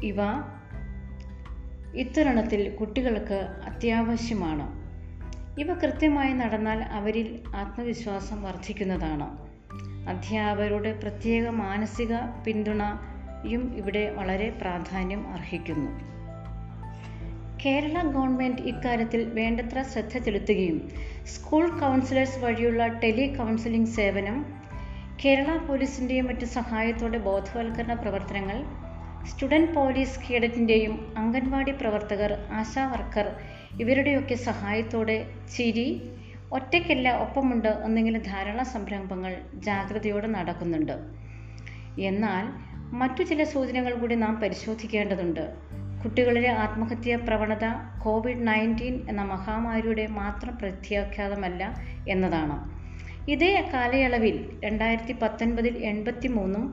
ഇവ 0.04 0.20
ഇത്തരണത്തിൽ 1.96 2.70
കുട്ടികൾക്ക് 2.70 3.50
അത്യാവശ്യമാണ്. 3.66 4.79
ഇവ 5.60 5.74
കൃത്യമായി 5.74 6.34
നടന്നാൽ 6.34 6.80
അവരിൽ 6.84 7.28
ആത്മവിശ്വാസം 7.56 8.44
വർദ്ധിക്കുന്നതാണ്. 8.44 9.28
അധ്യാപകരുടെ 10.10 10.92
പ്രത്യേക 11.04 11.48
മാനസിക 11.48 12.14
പിന്തുണയും 12.46 13.76
ഇവിടെ 13.76 14.10
വളരെ 14.10 14.50
പ്രാധാന്യം 14.62 15.34
അർഹിക്കുന്നു. 15.34 15.92
കേരള 17.66 18.02
ഗവൺമെന്റ് 18.04 18.62
ഇക്കാര്യത്തിൽ 18.62 19.22
വേണ്ടത്ര 19.34 19.82
ശ്രദ്ധ 19.82 20.18
ചെലുത്തുകയും 20.18 20.92
സ്കൂൾ 21.26 21.70
കൗൺസിലേഴ്സ് 21.80 22.40
വഴിയുള്ള 22.40 22.88
ടെലി 22.88 23.36
കൗൺസിലിംഗ് 23.38 23.90
സേവനം 23.90 24.38
കേരള 25.26 25.58
പോലീസിന്റെയും 25.58 26.26
മറ്റ് 26.26 26.46
സഹായത്തോടെ 26.46 27.18
ബോധവൽക്കരണ 27.18 27.94
പ്രവർത്തനങ്ങൾ 27.94 28.60
സ്റ്റുഡന്റ് 29.28 29.74
പോലീസ് 29.74 30.20
കേഡറ്റിന്റെയും 30.20 31.14
അംഗൻവാടി 31.18 31.72
പ്രവർത്തകർ 31.72 32.34
ആശാ 32.52 32.92
വർക്കർ 32.92 33.28
ഇവരുടെയൊക്കെ 33.80 34.36
സഹായത്തോടെ 34.36 35.18
ചിരി 35.56 35.88
ഒറ്റയ്ക്കല്ല 36.52 37.10
ഒപ്പമുണ്ട് 37.12 37.68
എന്നിങ്ങനെ 37.68 38.20
ധാരാളം 38.20 38.66
സംരംഭങ്ങൾ 38.66 39.34
ജാഗ്രതയോടെ 39.54 40.28
നടക്കുന്നുണ്ട്. 40.28 40.96
എന്നാൽ 42.00 42.46
മറ്റു 42.96 43.24
ചില 43.24 43.44
സൂചനകൾ 43.44 43.94
കൂടി 43.96 44.16
നാം 44.16 44.40
പരിശോധിക്കേണ്ടതുണ്ട്. 44.40 45.44
കുട്ടികളിലെ 46.04 46.50
ആത്മഹത്യാ 46.50 47.18
പ്രവണത 47.18 47.66
കോവിഡ് 48.02 48.48
നയന്റീൻ 48.48 49.10
എന്ന 49.10 49.22
മഹാമാരിയുടെ 49.22 50.08
മാത്രം 50.08 50.58
പ്രത്യാഘാതമല്ല 50.58 51.64
എന്നതാണ്. 52.08 52.58
ഇതേ 53.32 53.70
കാലയളവിൽ 53.74 54.36
രണ്ടായിരത്തി 54.66 55.14
പത്തൊൻപതിൽ 55.14 55.78
എൺപത്തി 55.86 56.28
മൂന്നും 56.28 56.64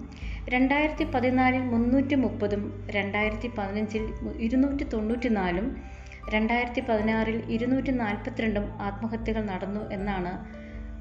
രണ്ടായിരത്തി 0.49 1.05
പതിനാലിൽ 1.05 1.59
മുന്നൂറ്റി 1.59 2.15
മുപ്പതും 2.15 2.63
രണ്ടായിരത്തി 2.91 3.49
പതിനഞ്ചിൽ 3.59 4.05
ഇരുന്നൂറ്റി 4.39 4.85
തൊണ്ണൂറ്റി 4.85 5.29
നാലും 5.29 5.67
രണ്ടായിരത്തി 6.31 6.81
പതിനാറിൽ 6.81 7.43
ഇരുന്നൂറ്റി 7.49 7.91
നാൽപ്പത്തിരണ്ടും 7.91 8.83
ആത്മഹത്യകൾ 8.83 9.45
നടന്നു 9.45 9.91
എന്നാണ് 9.91 10.33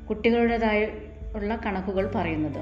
കുട്ടികളുടേതായ 0.07 0.87
ഉള്ള 1.35 1.59
കണക്കുകൾ 1.65 2.11
പറയുന്നത്. 2.15 2.61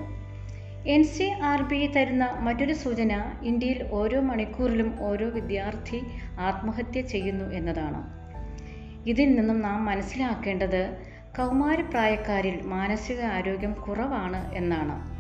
എൻ 0.89 1.03
സി 1.03 1.23
ആർ 1.23 1.61
ബി 1.61 1.91
തരുന്ന 1.95 2.37
മറ്റൊരു 2.39 2.73
സൂചന 2.73 3.31
ഇന്ത്യയിൽ 3.43 3.87
ഓരോ 3.91 4.21
മണിക്കൂറിലും 4.21 4.99
ഓരോ 4.99 5.29
വിദ്യാർത്ഥി 5.29 6.01
ആത്മഹത്യ 6.39 7.01
ചെയ്യുന്നു 7.01 7.51
എന്നതാണ്. 7.51 8.01
ഇതിൽ 9.09 9.35
നിന്നും 9.35 9.61
നാം 9.61 9.85
മനസ്സിലാക്കേണ്ടത് 9.85 10.97
കൗമാരപ്രായക്കാരിൽ 11.37 12.61
മാനസിക 12.63 13.21
ആരോഗ്യം 13.21 13.73
കുറവാണ് 13.73 14.53
എന്നാണ്. 14.53 15.13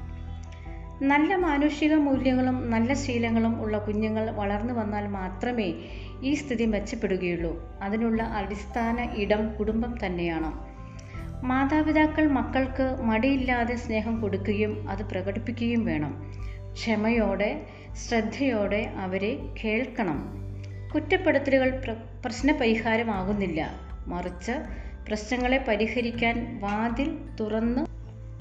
നല്ല 1.03 1.35
മാനുഷിക 1.35 1.93
മൂല്യങ്ങളും 1.93 2.69
നല്ല 2.69 2.93
ശീലങ്ങളും 2.93 3.61
ഉള്ള 3.61 3.77
കുഞ്ഞുങ്ങൾ 3.77 4.31
വളർന്നു 4.31 4.73
വന്നാൽ 4.73 5.07
മാത്രമേ 5.07 5.73
ഈ 6.23 6.33
സ്ഥിതി 6.33 6.65
മെച്ചപ്പെടുകയുള്ളൂ. 6.65 7.79
അതിനുള്ള 7.81 8.23
അടിസ്ഥാന 8.23 9.09
ഇടം 9.17 9.55
കുടുംബം 9.55 10.05
തന്നെയാണ്. 10.05 10.73
മാതാപിതാക്കൾ 11.45 12.27
മക്കൾക്ക് 12.27 13.01
മടിയില്ലാതെ 13.01 13.75
സ്നേഹം 13.75 14.21
കൊടുക്കുകയും 14.21 14.89
അത് 14.89 15.05
പ്രകടിപ്പിക്കുകയും 15.05 15.85
വേണം. 15.85 16.33
ക്ഷമയോടെ 16.73 17.65
ശ്രദ്ധയോടെ 18.09 18.93
അവരെ 18.97 19.39
കേൾക്കണം. 19.63 20.35
കുറ്റപ്പെടുത്തലുകൾ 20.93 21.81
പ്ര 21.83 21.91
പ്രശ്നപരിഹാരമാകുന്നില്ല. 21.91 23.69
മറിച്ച് 24.07 24.51
പ്രശ്നങ്ങളെ 25.07 25.65
പരിഹരിക്കാൻ 25.67 26.59
വാതിൽ 26.61 27.19
തുറന്ന് 27.39 27.85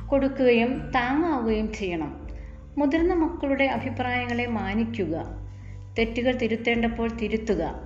കൊടുക്കുകയും 0.07 0.92
താങ്ങാവുകയും 0.95 1.73
ചെയ്യണം. 1.73 2.29
മുതിർന്ന 2.79 3.14
മക്കളുടെ 3.14 3.64
അഭിപ്രായങ്ങളെ 3.64 4.47
മാനിക്കുക. 4.47 5.41
തെറ്റുകൾ 5.98 6.33
തിരുത്തേണ്ടപ്പോൾ 6.33 7.16
തിരുത്തുക. 7.16 7.81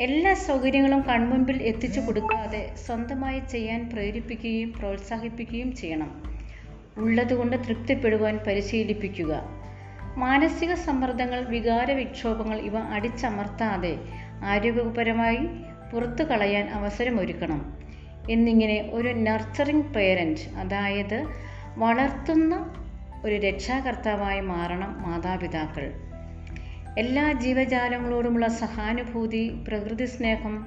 എല്ലാ 0.00 0.34
സൗകര്യങ്ങളും 0.34 1.00
കൺമുമ്പിൽ 1.00 1.62
എത്തിച്ചു 1.62 2.00
കൊടുക്കാതെ 2.00 2.74
സ്വന്തമായി 2.86 3.40
ചെയ്യാൻ 3.50 3.90
പ്രേരിപ്പിക്കുകയും 3.92 4.72
പ്രോത്സാഹിപ്പിക്കുകയും 4.72 5.76
ചെയ്യണം. 5.76 6.22
ഉള്ളതുകൊണ്ട് 6.96 7.56
തൃപ്തിപ്പെടുവാൻ 7.56 8.36
പരിശീലിപ്പിക്കുക. 8.36 9.42
മാനസിക 10.16 10.74
സമ്മർദ്ദങ്ങൾ 10.74 11.44
വികാര 11.44 11.92
വിക്ഷോഭങ്ങൾ 11.92 12.60
ഇവ 12.60 12.78
അടിച്ചമർത്താതെ 12.78 13.98
ആരോഗ്യപരമായി 14.44 15.38
പുറത്തു 15.92 16.24
കളയാൻ 16.24 16.68
അവസരമൊരുക്കണം. 16.68 17.78
എന്നിങ്ങനെ 18.30 18.90
ഒരു 18.92 19.08
നർച്ചറിങ് 19.08 19.82
പേരന്റ് 19.82 20.56
അതായത് 20.56 21.26
വളർത്തുന്ന 21.76 22.74
ഒരു 23.24 23.34
രക്ഷാകർത്താവായി 23.34 24.40
മാറണം 24.40 25.02
മാതാപിതാക്കൾ. 25.02 26.07
എല്ലാ 26.98 27.32
ജീവജാലങ്ങളോടുമുള്ള 27.32 28.48
സഹാനുഭൂതി 28.48 29.64
പ്രകൃതി 29.68 30.04
സ്നേഹം 30.04 30.66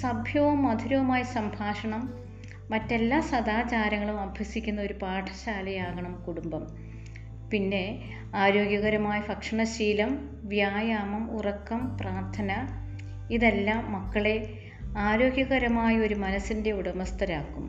സഭ്യവും 0.00 0.62
മധുരവുമായ 0.62 1.22
സംഭാഷണം 1.22 2.02
മറ്റെല്ലാ 2.70 3.20
സദാചാരങ്ങളും 3.20 4.20
അഭ്യസിക്കുന്ന 4.20 4.80
ഒരു 4.80 4.94
പാഠശാലയാകണം 5.02 6.24
കുടുംബം. 6.26 6.64
പിന്നെ 7.50 7.84
ആരോഗ്യകരമായ 8.34 9.22
ഭക്ഷണശീലം 9.28 10.12
വ്യായാമം 10.44 11.30
ഉറക്കം 11.30 11.96
പ്രാർത്ഥന 11.98 12.50
ഇതെല്ലാം 13.30 13.92
മക്കളെ 13.92 14.36
ആരോഗ്യകരമായ 14.98 15.96
ഒരു 15.98 16.14
മനസ്സിന്റെ 16.14 16.70
ഉടമസ്ഥരാക്കും. 16.72 17.66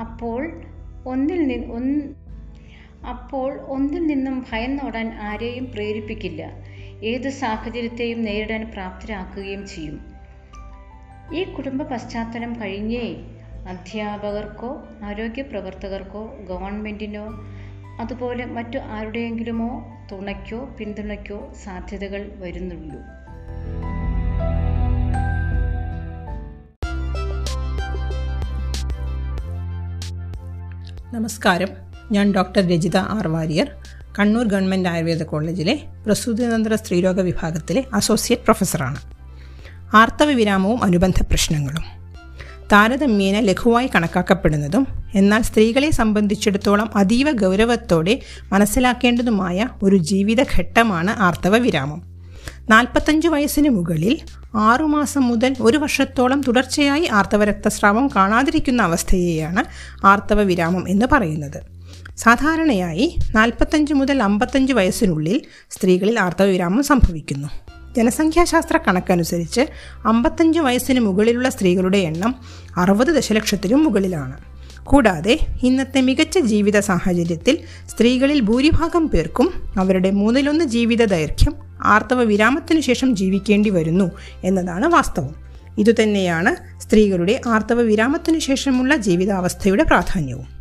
അപ്പോൾ 0.00 0.62
ഒന്നിൽ 1.06 1.42
നിന്ന് 1.46 2.02
അപ്പോൾ 3.06 3.60
ഒന്നിൽ 3.60 4.06
നിന്നും 4.06 4.46
ഭയന്നോടാൻ 4.52 5.08
ആരെയും 5.20 5.72
പ്രേരിപ്പിക്കില്ല. 5.72 6.42
ഏത് 7.04 7.30
സാഹചര്യത്തെയും 7.30 8.24
നേരിടാൻ 8.24 8.70
പ്രാപ്തരാക്കുകയും 8.72 9.66
ചെയ്യും. 9.66 10.00
ഈ 11.34 11.44
കുടുംബ 11.44 11.82
പശ്ചാത്തലം 11.82 12.62
കഴിഞ്ഞേ 12.62 13.14
അധ്യാപകർക്കോ 13.68 14.88
ആരോഗ്യ 15.04 15.42
പ്രവർത്തകർക്കോ 15.42 16.36
ഗവൺമെന്റിനോ 16.48 17.26
അതുപോലെ 18.00 18.44
മറ്റു 18.44 18.78
ആരുടെയെങ്കിലുമോ 18.78 19.96
തുണയ്ക്കോ 20.12 20.64
പിന്തുണയ്ക്കോ 20.64 21.54
സാധ്യതകൾ 21.64 22.32
വരുന്നുള്ളൂ. 22.36 23.00
നമസ്കാരം. 31.14 31.68
ഞാൻ 32.12 32.32
doctor 32.32 32.60
Rajitha 32.60 32.96
R 32.96 33.28
Warrier. 33.28 33.95
Kannur 34.18 34.46
government 34.46 34.88
Ayurveda 34.88 35.22
കോളേജിലെ 35.22 35.80
പ്രസൂതിതന്ത്ര 36.06 36.74
സ്ത്രീരോഗ 36.74 37.20
വിഭാഗത്തിലെ 37.20 37.84
അസോസിയേറ്റ് 37.94 38.42
പ്രൊഫസറാണ്. 38.42 38.96
ആർത്തവ 39.96 40.30
വിരാമവും 40.30 40.84
അനുബന്ധ 40.84 41.22
പ്രശ്നങ്ങളും. 41.22 41.84
താരതമ്യേന 42.72 43.40
ലഘുവായി 43.40 43.90
കണക്കാക്കപ്പെടുന്നതും 43.94 44.86
എന്നാൽ 45.14 45.42
സ്ത്രീകളെ 45.42 45.90
സംബന്ധിച്ചിടത്തോളം 45.90 46.96
അതീവ 46.96 47.30
ഗൗരവത്തോടെ 47.30 48.20
മനസ്സിലാക്കേണ്ടതുമായ 48.52 49.68
ഒരു 49.82 49.96
ജീവിതഘട്ടമാണ് 49.96 51.10
ആർത്തവ 51.10 51.56
വിരാമം 51.56 52.02
നാൽപ്പത്തഞ്ച് 52.70 53.28
വയസ്സിന് 53.28 53.68
മുകളിൽ 53.68 54.18
ആറുമാസം 54.54 55.22
മുതൽ 55.22 55.56
ഒരു 55.60 55.78
വർഷത്തോളം 55.78 56.40
തുടർച്ചയായി 56.40 57.06
ആർത്തവ 57.12 57.44
രക്തസ്രാവം 57.44 58.08
കാണാതിരിക്കുന്ന 58.16 58.82
അവസ്ഥയെയാണ് 58.82 59.64
ആർത്തവ 60.06 60.42
വിരാമം 60.42 60.88
എന്ന് 60.88 61.06
പറയുന്നത്. 61.12 61.75
സാധാരണയായി 62.16 63.16
നാൽപ്പത്തഞ്ച് 63.34 63.94
മുതൽ 63.94 64.22
അമ്പത്തഞ്ച് 64.22 64.72
വയസ്സിനുള്ളിൽ 64.72 65.40
സ്ത്രീകളിൽ 65.70 66.20
ആർത്തവവിരാമം 66.20 66.82
സംഭവിക്കുന്നു. 66.82 67.48
ജനസംഖ്യാശാസ്ത്ര 67.96 68.76
കണക്കനുസരിച്ച് 68.76 69.60
അമ്പത്തഞ്ച് 70.04 70.58
വയസ്സിന് 70.58 71.00
മുകളിലുള്ള 71.00 71.48
സ്ത്രീകളുടെ 71.48 71.98
എണ്ണം 71.98 72.34
അറുപത് 72.76 73.06
ദശലക്ഷത്തിലും 73.06 73.84
മുകളിലാണ്. 73.84 74.36
കൂടാതെ 74.84 75.38
ഇന്നത്തെ 75.62 76.00
മികച്ച 76.00 76.38
ജീവിത 76.38 76.78
സാഹചര്യത്തിൽ 76.78 77.58
സ്ത്രീകളിൽ 77.88 78.40
ഭൂരിഭാഗം 78.40 79.08
പേർക്കും 79.08 79.52
അവരുടെ 79.76 80.10
മൂന്നിലൊന്ന് 80.10 80.64
ജീവിത 80.64 81.04
ദൈർഘ്യം 81.04 81.54
ആർത്തവ 81.84 82.22
വിരാമത്തിനു 82.22 82.80
ശേഷം 82.80 83.16
ജീവിക്കേണ്ടി 83.16 83.70
വരുന്നു 83.70 84.10
എന്നതാണ് 84.44 84.86
വാസ്തവം. 84.86 85.34
ഇതുതന്നെയാണ് 85.78 86.80
സ്ത്രീകളുടെ 86.80 87.40
ആർത്തവ 87.46 87.80
വിരാമത്തിനു 87.80 88.38
ശേഷമുള്ള 88.38 88.96
ജീവിതാവസ്ഥയുടെ 88.96 89.82
പ്രാധാന്യവും. 89.82 90.55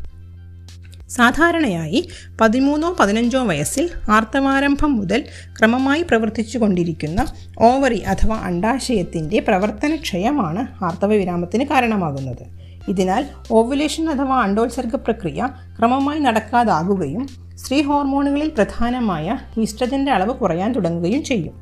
സാധാരണയായി 1.15 2.09
പതിമൂന്നോ 2.41 2.95
പതിനഞ്ചോ 2.99 3.43
വയസ്സിൽ 3.43 3.89
ആർത്തവാരംഭം 4.11 4.97
മുതൽ 4.97 5.23
ക്രമമായി 5.59 6.01
പ്രവർത്തിച്ചു 6.01 6.57
കൊണ്ടിരിക്കുന്ന 6.57 7.25
ഓവറി 7.59 7.99
അഥവാ 7.99 8.37
അണ്ടാശയത്തിന്റെ 8.37 9.39
പ്രവർത്തനക്ഷയമാണ് 9.39 10.83
ആർത്തവ 10.83 11.07
വിരാമത്തിന് 11.07 11.63
കാരണമാകുന്നത്. 11.63 12.43
ഇതിനാൽ 12.87 13.25
ഓവുലേഷൻ 13.51 14.09
അഥവാ 14.09 14.41
അണ്ടോത്സർഗ 14.41 14.95
പ്രക്രിയ 14.95 15.49
ക്രമമായി 15.79 16.19
നടക്കാതാകുകയും 16.19 17.27
സ്ത്രീ 17.55 17.81
ഹോർമോണുകളിൽ 17.81 18.49
പ്രധാനമായ 18.49 19.37
ഈസ്ട്രജന്റെ 19.61 20.11
അളവ് 20.11 20.33
കുറയാൻ 20.33 20.73
തുടങ്ങുകയും 20.73 21.23
ചെയ്യും. 21.23 21.53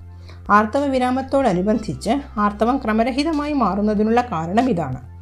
ആർത്തവ 0.51 0.85
വിരാമത്തോടനുബന്ധിച്ച് 0.85 2.09
ആർത്തവം 2.39 2.77
ക്രമരഹിതമായി 2.77 3.53
മാറുന്നതിനുള്ള 3.53 4.21
കാരണം 4.21 4.69
ഇതാണ്. 4.69 5.12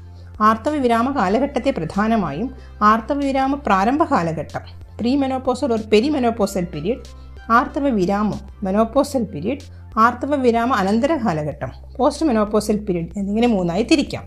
ആർത്തവ 0.41 0.75
വിരാമ 0.75 1.15
കാലഘട്ടത്തെ 1.15 1.71
പ്രധാനമായും 1.71 2.49
ആർത്തവവിരാമ 2.81 3.55
പ്രാരംഭ 3.55 4.03
കാലഘട്ടം 4.03 4.63
പ്രീ 4.99 5.15
മെനോപ്പോസൽ 5.15 5.73
ഒരു 5.73 5.83
പെരി 5.93 6.09
മെനോപ്പോസൽ 6.09 6.65
പീരീഡ് 6.65 7.03
ആർത്തവ 7.51 7.87
വിരാമം 7.89 8.39
മെനോപ്പോസൽ 8.63 9.23
പീരീഡ് 9.23 9.65
ആർത്തവ 9.99 10.35
വിരാമ 10.35 10.73
അനന്തര 10.73 11.15
കാലഘട്ടം 11.15 11.71
പോസ്റ്റ് 11.97 12.25
മെനോപോസൽ 12.25 12.77
പീരീഡ് 12.77 13.11
എന്നിങ്ങനെ 13.17 13.47
മൂന്നായി 13.47 13.83
തിരിക്കാം. 13.83 14.25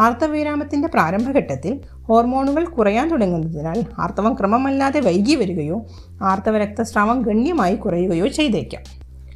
ആർത്തവവിരാമത്തിന്റെ 0.00 0.88
പ്രാരംഭഘട്ടത്തിൽ 0.88 1.80
ഹോർമോണുകൾ 2.08 2.64
കുറയാൻ 2.64 3.10
തുടങ്ങുന്നതിനാൽ 3.10 3.78
ആർത്തവം 3.98 4.34
ക്രമമല്ലാതെ 4.34 5.00
വൈകി 5.00 5.34
വരികയോ 5.34 5.86
ആർത്തവ 6.22 6.58
രക്തസ്രാവം 6.58 7.20
ഗണ്യമായി 7.20 7.76
കുറയുകയോ 7.76 8.26
ചെയ്തേക്കാം. 8.26 8.82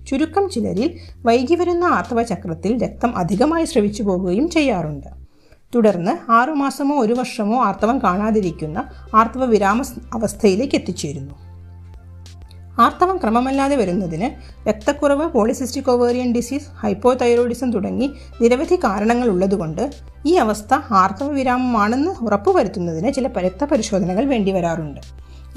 ചുരുക്കം 0.07 0.51
ചിലരിൽ 0.51 0.99
വൈകി 1.27 1.55
വരുന്ന 1.55 1.85
ആർത്തവ 1.85 2.23
ചക്രത്തിൽ 2.23 2.85
രക്തം 2.85 3.17
അധികമായി 3.17 3.65
ശ്രവിച്ചു 3.65 4.03
പോകുകയും 4.03 4.49
ചെയ്യാറുണ്ട്. 4.49 5.26
തുടർന്ന് 5.75 6.31
ആറുമാസമോ 6.31 6.97
ഒരു 7.01 7.13
വർഷമോ 7.13 7.65
ആർത്തവം 7.65 7.99
കാണാതിരിക്കുന്ന 7.99 8.85
ആർത്തവ 9.15 9.45
വിരാമ 9.45 9.83
അവസ്ഥയിലേക്ക് 10.15 10.75
എത്തിച്ചേരുന്നു. 10.75 11.35
ആർത്തവം 12.81 13.17
ക്രമമല്ലാതെ 13.17 13.77
വരുന്നതിന് 13.77 14.29
രക്തക്കുറവ് 14.69 15.27
പോളിസിസ്റ്റിക് 15.27 15.91
ഓവേറിയൻ 15.91 16.33
ഡിസീസ് 16.33 16.69
ഹൈപ്പോതൈറോയിഡിസം 16.71 17.73
തുടങ്ങി 17.73 18.11
നിരവധി 18.43 18.77
കാരണങ്ങൾ 18.77 19.29
ഉള്ളതുകൊണ്ട് 19.29 19.91
ഈ 20.27 20.35
അവസ്ഥ 20.35 20.75
ആർത്തവ 20.75 21.29
വിരാമമാണെന്ന് 21.29 22.25
ഉറപ്പുവരുത്തുന്നതിന് 22.25 23.13
ചില 23.13 23.29
രക്തപരിശോധനകൾ 23.29 24.25
വേണ്ടിവരാറുണ്ട് 24.25 25.01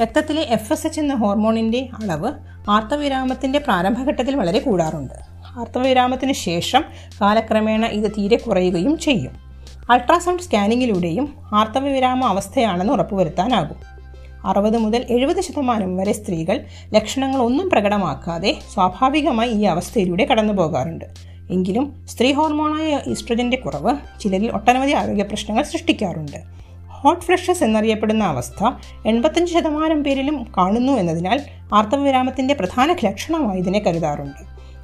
രക്തത്തിലെ 0.01 0.41
എഫ് 0.41 0.73
എസ് 0.73 0.87
എച്ച് 0.87 0.99
എന്ന 0.99 1.13
ഹോർമോണിന്റെ 1.13 1.89
അളവ് 2.03 2.31
ആർത്തവവിരാമത്തിന്റെ 2.69 3.59
പ്രാരംഭഘട്ടത്തിൽ 3.59 4.35
വളരെ 4.35 4.59
കൂടാറുണ്ട്. 4.59 5.13
ആർത്തവവിരാമത്തിന് 5.59 6.33
ശേഷം 6.33 6.83
കാലക്രമേണ 7.21 7.85
ഇത് 7.85 8.11
തീരെ 8.11 8.37
കുറയുകയും 8.37 8.97
ചെയ്യും. 8.97 9.48
അൾട്രാസൗണ്ട് 9.89 10.43
സ്കാനിങ്ങിലൂടെയും 10.43 11.33
ആർത്തവവിരാമ 11.53 12.25
അവസ്ഥയാണെന്ന് 12.25 12.93
ഉറപ്പുവരുത്താനാകും. 12.93 13.75
അറുപത് 14.45 14.77
മുതൽ 14.77 15.05
എഴുപത് 15.09 15.41
ശതമാനം 15.41 15.97
വരെ 15.97 16.11
സ്ത്രീകൾ 16.13 16.65
ലക്ഷണങ്ങളൊന്നും 16.93 17.69
പ്രകടമാക്കാതെ 17.69 18.55
സ്വാഭാവികമായി 18.73 19.49
ഈ 19.49 19.63
അവസ്ഥയിലൂടെ 19.63 20.25
കടന്നു 20.25 20.53
പോകാറുണ്ട്. 20.53 21.05
എങ്കിലും 21.51 22.05
സ്ത്രീ 22.07 22.33
ഹോർമോണായ 22.33 22.99
ഈസ്ട്രജന്റെ 23.07 23.57
കുറവ് 23.57 24.21
ചിലരിൽ 24.21 24.51
ഒട്ടനവധി 24.51 24.91
ആരോഗ്യ 24.91 25.23
പ്രശ്നങ്ങൾ 25.23 25.63
സൃഷ്ടിക്കാറുണ്ട്. 25.63 26.37
ഹോട്ട് 26.87 27.21
ഫ്ലഷസ് 27.21 27.63
എന്നറിയപ്പെടുന്ന 27.63 28.23
അവസ്ഥ 28.23 28.71
എൺപത്തഞ്ച് 29.07 29.53
ശതമാനം 29.53 30.03
പേരിലും 30.03 30.51
കാണുന്നു 30.57 30.93
എന്നതിനാൽ 30.93 31.41
ആർത്തവവിരാമത്തിന്റെ 31.73 32.53
പ്രധാന 32.53 32.95
ലക്ഷണമായി 33.05 33.59
ഇതിനെ 33.59 33.79
കരുതാറുണ്ട്. 33.79 34.41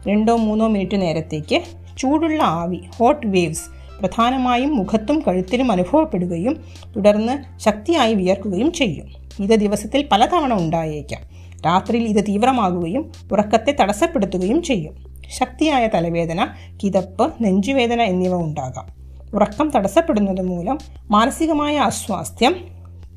രണ്ടോ 0.10 0.36
മൂന്നോ 0.36 0.68
മിനിറ്റ് 0.68 1.02
നേരത്തേക്ക് 1.02 1.62
ചൂടുള്ള 1.98 2.44
ആവി 2.44 2.80
ഹോട്ട് 2.98 3.28
വേവ്സ് 3.28 3.75
പ്രധാനമായും 4.00 4.76
മുഖത്തും 4.76 5.24
കഴുത്തിലും 5.28 5.72
അനുഭവപ്പെടുകയും 5.72 6.64
തുടർന്ന് 6.96 7.60
ശക്തിയായി 7.60 8.14
വിയർക്കുകയും 8.14 8.72
ചെയ്യും. 8.72 9.08
ഇത് 9.40 9.60
ദിവസത്തിൽ 9.60 10.08
പലതവണ 10.12 10.54
ഉണ്ടായേക്കാം. 10.54 11.22
രാത്രിയിൽ 11.66 12.18
ഇത് 12.18 12.26
തീവ്രമാകുകയും 12.28 13.12
ഉറക്കത്തെ 13.32 13.76
തടസ്സപ്പെടുത്തുകയും 13.82 14.62
ചെയ്യും. 14.62 15.22
ശക്തിയായ 15.40 15.88
തലവേദന 15.88 16.48
കിതപ്പ് 16.84 17.34
നെഞ്ചുവേദന 17.42 18.02
എന്നിവ 18.02 18.34
ഉണ്ടാകാം. 18.34 19.06
ഉറക്കം 19.36 19.72
തടസ്സപ്പെടുന്നത് 19.76 20.42
മൂലം 20.42 20.78
മാനസികമായ 21.12 21.78
അസ്വാസ്ഥ്യം 21.78 22.56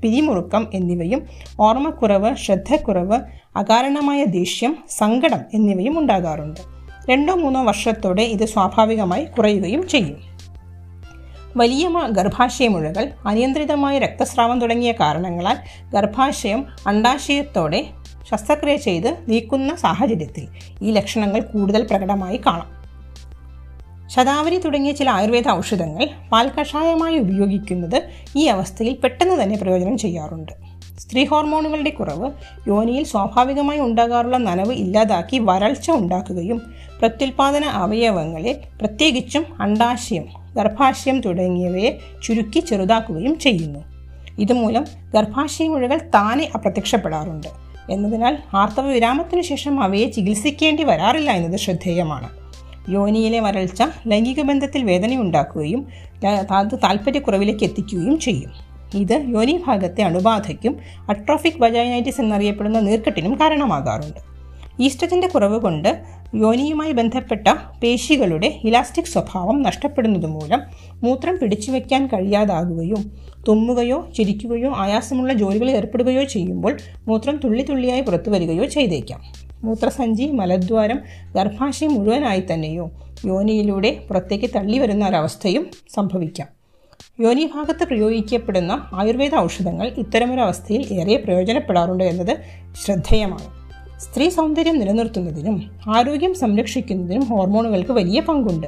പിരിമുറുക്കം 0.03 0.67
എന്നിവയും 0.75 1.27
ഓർമ്മക്കുറവ് 1.61 2.37
ശ്രദ്ധക്കുറവ് 2.37 3.19
അകാരണമായ 3.57 4.25
ദേഷ്യം 4.25 4.79
സങ്കടം 4.91 5.41
എന്നിവയും 5.55 5.99
ഉണ്ടാകാറുണ്ട്. 5.99 6.61
രണ്ടോ 7.11 7.35
മൂന്നോ 7.35 7.65
വർഷത്തോടെ 7.65 8.23
ഇത് 8.23 8.45
സ്വാഭാവികമായി 8.45 9.25
കുറയുകയും 9.25 9.89
ചെയ്യും. 9.89 10.38
വലിയ 11.57 11.89
ഗർഭാശയമുഴകൾ 12.09 13.11
അനിയന്ത്രിതമായ 13.27 13.99
രക്തസ്രാവം 13.99 14.61
തുടങ്ങിയ 14.61 14.93
കാരണങ്ങളാൽ 14.93 15.57
ഗർഭാശയം 15.95 16.67
അണ്ടാശയത്തോടെ 16.87 17.87
ശസ്ത്രക്രിയ 18.33 18.77
ചെയ്ത് 18.77 19.17
നീക്കുന്ന 19.29 19.75
സാഹചര്യത്തിൽ 19.75 20.49
ഈ 20.83 20.91
ലക്ഷണങ്ങൾ 20.91 21.41
കൂടുതൽ 21.41 21.83
പ്രകടമായി 21.83 22.41
കാണാം. 22.47 22.79
ശതാവരി 24.09 24.59
തുടങ്ങിയ 24.59 24.93
ചില 24.93 25.11
ആയുർവേദ 25.11 25.49
ഔഷധങ്ങൾ 25.49 26.09
പാൽക്കഷായമായി 26.33 27.19
ഉപയോഗിക്കുന്നത് 27.19 28.03
ഈ 28.37 28.47
അവസ്ഥയിൽ 28.47 28.95
പെട്ടെന്ന് 28.95 29.43
തന്നെ 29.43 29.57
പ്രയോജനം 29.57 29.99
ചെയ്യാറുണ്ട്. 29.99 30.53
സ്ത്രീ 30.99 31.25
ഹോർമോണുകളുടെ 31.25 31.91
കുറവ് 31.91 32.31
യോനിയിൽ 32.69 33.05
സ്വാഭാവികമായി 33.05 33.81
ഉണ്ടാകാറുള്ള 33.81 34.37
നനവ് 34.37 34.73
ഇല്ലാതാക്കി 34.73 35.39
വരൾച്ച 35.39 35.91
ഉണ്ടാക്കുകയും 35.91 36.88
പ്രത്യുൽപാദന 37.01 37.65
അവയവങ്ങളെ 37.65 38.61
പ്രത്യേകിച്ചും 38.81 39.63
അണ്ടാശയം 39.63 40.25
ഗർഭാശയം 40.55 41.21
തുടങ്ങിയവയെ 41.21 41.99
ചുരുക്കി 42.23 42.61
ചെറുതാക്കുകയും 42.61 43.39
ചെയ്യുന്നു. 43.39 43.81
ഇതുമൂലം 44.39 44.85
ഗർഭാശയമുഴകൾ 45.15 45.99
താനെ 45.99 46.49
അപ്രത്യക്ഷപ്പെടാറുണ്ട്. 46.55 47.49
എന്നതിനാൽ 47.91 48.39
ആർത്തവ 48.55 48.87
വിരാമത്തിനു 48.87 49.43
ശേഷം 49.43 49.81
അവയെ 49.81 50.11
ചികിത്സിക്കേണ്ടി 50.11 50.85
വരാറില്ല 50.85 51.31
എന്നത് 51.31 51.61
ശ്രദ്ധേയമാണ്. 51.61 52.29
യോനിയിലെ 52.89 53.41
വരൾച്ച 53.41 53.83
ലൈംഗിക 54.07 54.43
ബന്ധത്തിൽ 54.43 54.85
വേദനയുണ്ടാക്കുകയും 54.85 55.89
അത് 56.51 56.79
താല്പര്യക്കുറവിലേക്ക് 56.85 57.65
എത്തിക്കുകയും 57.65 58.19
ചെയ്യും. 58.19 58.51
ഇത് 58.95 59.25
യോനി 59.29 59.63
ഭാഗത്തെ 59.67 60.03
അണുബാധയ്ക്കും 60.03 60.79
അട്രോഫിക് 61.09 61.63
വജൈനൈറ്റിസ് 61.63 62.21
എന്നറിയപ്പെടുന്ന 62.21 62.81
നീർക്കെട്ടിനും 62.81 63.35
കാരണമാകാറുണ്ട്. 63.35 64.29
ഈസ്ട്രജന്റെ 64.81 65.29
കുറവ് 65.29 65.61
കൊണ്ട് 65.61 66.03
യോനിയുമായി 66.35 66.93
ബന്ധപ്പെട്ട 66.93 67.49
പേശികളുടെ 67.83 68.61
ഇലാസ്റ്റിക് 68.65 69.05
സ്വഭാവം 69.05 69.63
നഷ്ടപ്പെടുന്നതുമൂലം 69.63 70.63
മൂത്രം 71.03 71.39
പിടിച്ചു 71.43 71.71
വയ്ക്കാൻ 71.71 72.07
കഴിയാതാകുകയും 72.07 73.13
തുമ്മുകയോ 73.49 74.09
ചിരിക്കുകയോ 74.17 74.73
ആയാസമുള്ള 74.77 75.33
ജോലികളിൽ 75.33 75.71
ഏർപ്പെടുകയോ 75.71 76.23
ചെയ്യുമ്പോൾ 76.23 76.77
മൂത്രം 77.09 77.37
തുള്ളി 77.37 77.63
തുള്ളിയായി 77.63 78.01
പുറത്തു 78.01 78.31
വരികയോ 78.31 78.65
ചെയ്തേക്കാം. 78.65 79.23
മൂത്രസഞ്ചി 79.65 80.25
മലദ്വാരം 80.25 81.01
ഗർഭാശയം 81.37 81.95
മുഴുവനായി 81.95 82.43
തന്നെയോ 82.53 82.91
യോനിയിലൂടെ 83.25 84.01
പുറത്തേക്ക് 84.09 84.51
തള്ളി 84.57 84.79
വരുന്ന 84.79 85.09
ഒരവസ്ഥയും 85.09 85.67
സംഭവിക്കാം. 85.95 86.49
യോനി 87.21 87.51
ഭാഗത്ത് 87.55 87.85
പ്രയോഗിക്കപ്പെടുന്ന 87.85 88.87
ആയുർവേദ 88.95 89.35
ഔഷധങ്ങൾ 89.35 89.87
ഇത്തരമൊരവസ്ഥയിൽ 89.87 90.93
ഏറെ 90.93 91.17
പ്രയോജനപ്പെടാറുണ്ട് 91.17 92.05
എന്നത് 92.05 92.37
ശ്രദ്ധേയമാണ്. 92.85 93.58
സ്ത്രീ 94.01 94.29
സൗന്ദര്യം 94.29 94.79
നിലനിർത്തുന്നതിനും 94.79 95.71
ആരോഗ്യം 95.89 96.35
സംരക്ഷിക്കുന്നതിനും 96.35 97.25
ഹോർമോണുകൾക്ക് 97.25 97.91
വലിയ 97.91 98.21
പങ്കുണ്ട്. 98.21 98.67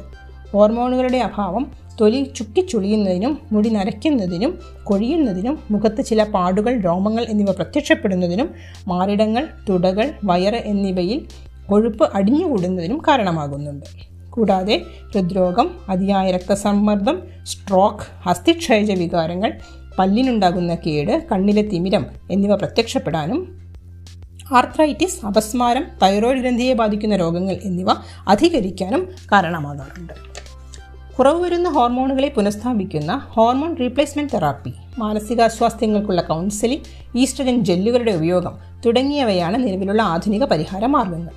ഹോർമോണുകളുടെ 0.53 1.19
അഭാവം 1.19 1.71
തൊലി 2.01 2.33
ചുക്കിച്ചുളിയുന്നതിനും 2.37 3.39
മുടി 3.53 3.69
നരയ്ക്കുന്നതിനും 3.69 4.59
കൊഴിയുന്നതിനും 4.85 5.59
മുഖത്ത് 5.71 6.05
ചില 6.05 6.23
പാടുകൾ 6.25 6.81
രോമങ്ങൾ 6.81 7.27
എന്നിവ 7.29 7.51
പ്രത്യക്ഷപ്പെടുന്നതിനും 7.53 8.51
മാറിടങ്ങൾ 8.89 9.47
തുടകൾ 9.69 10.13
വയറ് 10.25 10.55
എന്നിവയിൽ 10.55 11.27
കൊഴുപ്പ് 11.69 12.11
അടിഞ്ഞുകൂടുന്നതിനും 12.15 12.99
കാരണമാകുന്നുണ്ട്. 12.99 13.87
കൂടാതെ 14.31 14.83
ഹൃദ്രോഗം 15.15 15.71
അതിയായ 15.89 16.31
രക്തസമ്മർദ്ദം 16.31 17.23
സ്ട്രോക്ക് 17.47 18.29
അസ്ഥിക്ഷയജ 18.29 18.91
വികാരങ്ങൾ 18.91 19.53
പല്ലിനുണ്ടാകുന്ന 19.99 20.75
കേട് 20.75 21.27
കണ്ണിലെ 21.33 21.63
തിമിരം 21.63 22.07
എന്നിവ 22.31 22.55
പ്രത്യക്ഷപ്പെടാനും 22.55 23.60
ആർത്രൈറ്റിസ് 24.53 25.27
അപസ്മാരം 25.27 25.85
തൈറോയ്ഡ് 26.03 26.39
ഗ്രന്ഥിയെ 26.39 26.73
ബാധിക്കുന്ന 26.73 27.17
രോഗങ്ങൾ 27.17 27.57
എന്നിവ 27.65 27.87
അധികരിക്കാനും 28.29 29.09
കാരണമാകാറുണ്ട്. 29.33 30.13
കുറവ് 31.19 31.45
വരുന്ന 31.45 31.71
ഹോർമോണുകളെ 31.71 32.29
പുനഃസ്ഥാപിക്കുന്ന 32.29 33.17
ഹോർമോൺ 33.17 33.77
റീപ്ലേസ്മെന്റ് 33.77 34.33
തെറാപ്പി 34.33 34.73
മാനസികാസ്വാസ്ഥ്യങ്ങൾക്കുള്ള 34.99 36.23
കൗൺസിലിംഗ് 36.23 36.83
ഈസ്ട്രജൻ 37.19 37.65
ജെല്ലുകളുടെ 37.65 38.13
ഉപയോഗം 38.13 38.59
തുടങ്ങിയവയാണ് 38.87 39.65
നിലവിലുള്ള 39.65 40.03
ആധുനിക 40.03 40.45
പരിഹാര 40.45 40.87
മാർഗങ്ങൾ. 40.87 41.33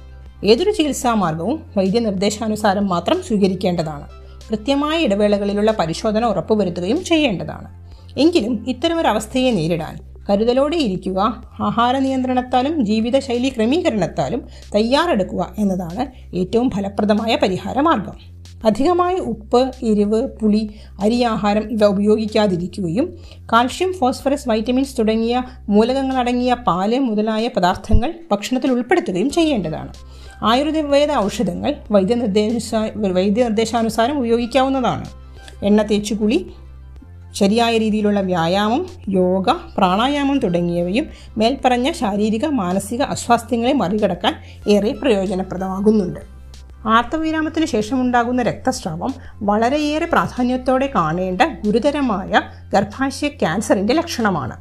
ഏതൊരു 0.46 0.72
ചികിത്സാ 0.72 1.14
മാർഗവും 1.14 1.64
വൈദ്യനിർദ്ദേശാനുസാരം 1.78 2.88
മാത്രം 2.88 3.24
സ്വീകരിക്കേണ്ടതാണ്. 3.24 4.08
കൃത്യമായ 4.50 5.00
ഇടവേളകളിലുള്ള 5.00 5.72
പരിശോധന 5.72 6.26
ഉറപ്പുവരുത്തുകയും 6.26 7.04
ചെയ്യേണ്ടതാണ്. 7.04 7.84
എങ്കിലും 8.20 8.66
ഇത്തരമൊരവസ്ഥയെ 8.68 9.52
നേരിടാൻ 9.52 10.13
കരുതലോടെ 10.30 10.76
ഇരിക്കുക 10.76 11.20
ആഹാര 11.60 11.98
നിയന്ത്രണത്താലും 11.98 12.86
ജീവിതശൈലി 12.86 13.50
ക്രമീകരണത്താലും 13.50 14.44
തയ്യാറെടുക്കുക 14.74 15.54
എന്നതാണ് 15.58 16.36
ഏറ്റവും 16.36 16.70
ഫലപ്രദമായ 16.70 17.36
പരിഹാര 17.36 17.80
മാർഗം 17.80 18.34
അധികമായ 18.66 19.16
ഉപ്പ് 19.16 19.72
എരിവ് 19.84 20.28
പുളി 20.28 20.70
അരി 21.00 21.22
ആഹാരം 21.22 21.72
ഇവ 21.72 21.86
ഉപയോഗിക്കാതിരിക്കുകയും 21.86 23.18
കാൽഷ്യം 23.54 23.94
ഫോസ്ഫറസ് 23.94 24.50
വൈറ്റമിൻസ് 24.50 24.98
തുടങ്ങിയ 25.00 25.44
മൂലകങ്ങളടങ്ങിയ 25.70 26.54
പാൽ 26.54 27.00
മുതലായ 27.00 27.48
പദാർത്ഥങ്ങൾ 27.48 28.14
ഭക്ഷണത്തിൽ 28.32 28.72
ഉൾപ്പെടുത്തുകയും 28.72 29.30
ചെയ്യേണ്ടതാണ്. 29.30 29.94
ആയുർവേദ 30.44 31.12
ഔഷധങ്ങൾ 31.12 31.76
വൈദ്യനിർദ്ദേശ 31.92 32.76
വൈദ്യനിർദ്ദേശാനുസാരം 32.96 34.18
ഉപയോഗിക്കാവുന്നതാണ്. 34.18 35.06
എണ്ണ 35.64 35.82
തേച്ചുകുളി 35.82 36.54
ശരിയായ 37.34 37.78
രീതിയിലുള്ള 37.78 38.22
വ്യായാമം 38.22 38.86
യോഗ 39.10 39.52
പ്രാണായാമം 39.78 40.40
തുടങ്ങിയവയും 40.40 41.06
മേൽപ്പറഞ്ഞ 41.38 41.92
ശാരീരിക 41.92 42.46
മാനസിക 42.46 43.02
അസ്വാസ്ഥ്യങ്ങളെ 43.02 43.74
മറികടക്കാൻ 43.74 44.36
ഏറെ 44.68 44.92
പ്രയോജനപ്രദമാകുന്നുണ്ട്. 44.92 46.20
ആർത്തവിരാമത്തിന് 46.88 47.66
ശേഷമുണ്ടാകുന്ന 47.66 48.42
രക്തസ്രാവം 48.42 49.14
വളരെയേറെ 49.42 50.06
പ്രാധാന്യത്തോടെ 50.06 50.92
കാണേണ്ട 50.96 51.42
ഗുരുതരമായ 51.66 52.42
ഗർഭാശയ 52.74 53.28
ക്യാൻസറിന്റെ 53.28 53.94
ലക്ഷണമാണ്. 53.94 54.56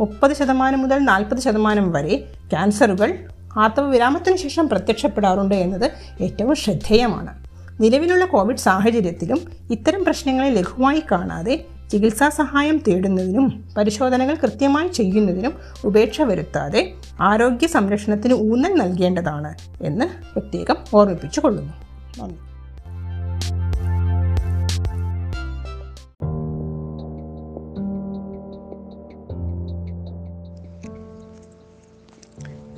മുപ്പത് 0.00 0.36
ശതമാനം 0.36 0.82
മുതൽ 0.82 0.98
നാൽപ്പത് 0.98 1.38
ശതമാനം 1.38 1.92
വരെ 1.92 2.24
ക്യാൻസറുകൾ 2.50 3.18
ആർത്തവ 3.56 3.86
വിരാമത്തിന് 3.90 4.36
ശേഷം 4.36 4.68
പ്രത്യക്ഷപ്പെടാറുണ്ട് 4.68 5.54
എന്നത് 5.54 5.92
ഏറ്റവും 6.20 6.54
ശ്രദ്ധേയമാണ്. 6.54 7.44
നിലവിലുള്ള 7.80 8.24
കോവിഡ് 8.24 8.56
സാഹചര്യത്തിലും 8.56 9.40
ഇത്തരം 9.70 10.04
പ്രശ്നങ്ങളെ 10.04 10.50
ലഘുവായി 10.50 11.02
കാണാതെ 11.12 11.64
ചികിത്സാ 11.90 12.28
സഹായം 12.28 12.78
തേടുന്നതിനും 12.88 13.68
പരിശോധനകൾ 13.76 14.34
കൃത്യമായി 14.34 14.88
ചെയ്യുന്നതിനും 14.88 15.52
ഉപേക്ഷ 15.84 16.22
വരുത്താതെ 16.22 16.92
ആരോഗ്യ 17.20 17.66
സംരക്ഷണത്തിന് 17.66 18.34
ഊന്നൽ 18.34 18.74
നൽകേണ്ടതാണ് 18.74 19.54
എന്ന് 19.82 20.04
പ്രത്യേകം 20.32 20.76
ഓർമ്മിപ്പിച്ചു 20.94 21.40
കൊള്ളുന്നു 21.40 21.72
നന്ദി. 22.18 22.36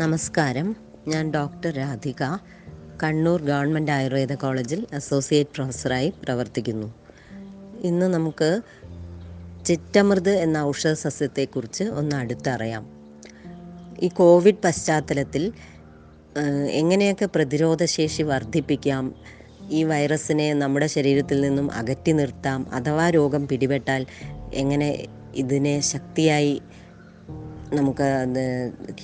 നമസ്കാരം. 0.02 0.76
ഞാൻ 1.08 1.30
ഡോക്ടർ 1.30 1.70
രാധിക 1.70 2.36
കണ്ണൂർ 3.02 3.42
ഗവൺമെന്റ് 3.42 3.90
ആയുർവേദ 3.90 4.34
കോളേജിൽ 4.34 4.86
അസോസിയേറ്റ് 4.94 5.50
പ്രൊഫസറായി 5.54 6.12
പ്രവർത്തിക്കുന്നു. 6.24 6.94
ഇന്ന് 7.80 8.06
നമുക്ക് 8.06 8.60
ചിറ്റമൃത് 9.66 10.30
എന്ന 10.30 10.58
ഔഷധ 10.58 10.92
സസ്യത്തെക്കുറിച്ച് 10.92 11.84
ഒന്ന് 11.84 12.16
അടുത്തറിയാം. 12.16 12.84
ഈ 14.00 14.08
കോവിഡ് 14.08 14.62
പശ്ചാത്തലത്തിൽ 14.64 15.52
എങ്ങനെയൊക്കെ 16.70 17.26
പ്രതിരോധശേഷി 17.34 18.22
വർദ്ധിപ്പിക്കാം? 18.22 19.14
ഈ 19.70 19.84
വൈറസിനെ 19.84 20.52
നമ്മുടെ 20.54 20.86
ശരീരത്തിൽ 20.86 21.40
നിന്നും 21.40 21.72
അകറ്റി 21.72 22.12
നിർത്താം? 22.12 22.74
അഥവാ 22.74 23.10
രോഗം 23.10 23.48
പിടിപെട്ടാൽ 23.48 24.06
എങ്ങനെ 24.54 25.06
ഇതിനെ 25.34 25.80
ശക്തിയായി 25.80 26.60
നമുക്ക് 27.72 28.06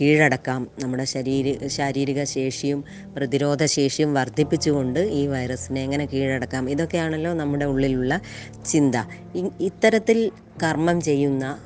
കീഴടക്കാം. 0.00 0.66
നമ്മുടെ 0.82 1.04
ശരീര 1.04 1.66
ശാരീരിക 1.66 2.24
ശേഷിയും 2.24 2.84
പ്രതിരോധ 3.16 3.64
ശേഷിയും 3.64 4.14
വർദ്ധിപ്പിച്ചുകൊണ്ട് 4.14 5.00
ഈ 5.00 5.26
വൈറസിനെ 5.26 5.80
എങ്ങനെ 5.82 6.06
കീഴടക്കാം? 6.06 6.70
ഇതൊക്കെയാണല്ലോ 6.70 7.32
നമ്മുടെ 7.34 7.64
ഉള്ളിലുള്ള 7.64 8.20
ചിന്ത. 8.66 8.94
ഇത്തരത്തിൽ 9.60 10.32
കർമ്മം 10.62 11.00
ചെയ്യുന്ന 11.00 11.58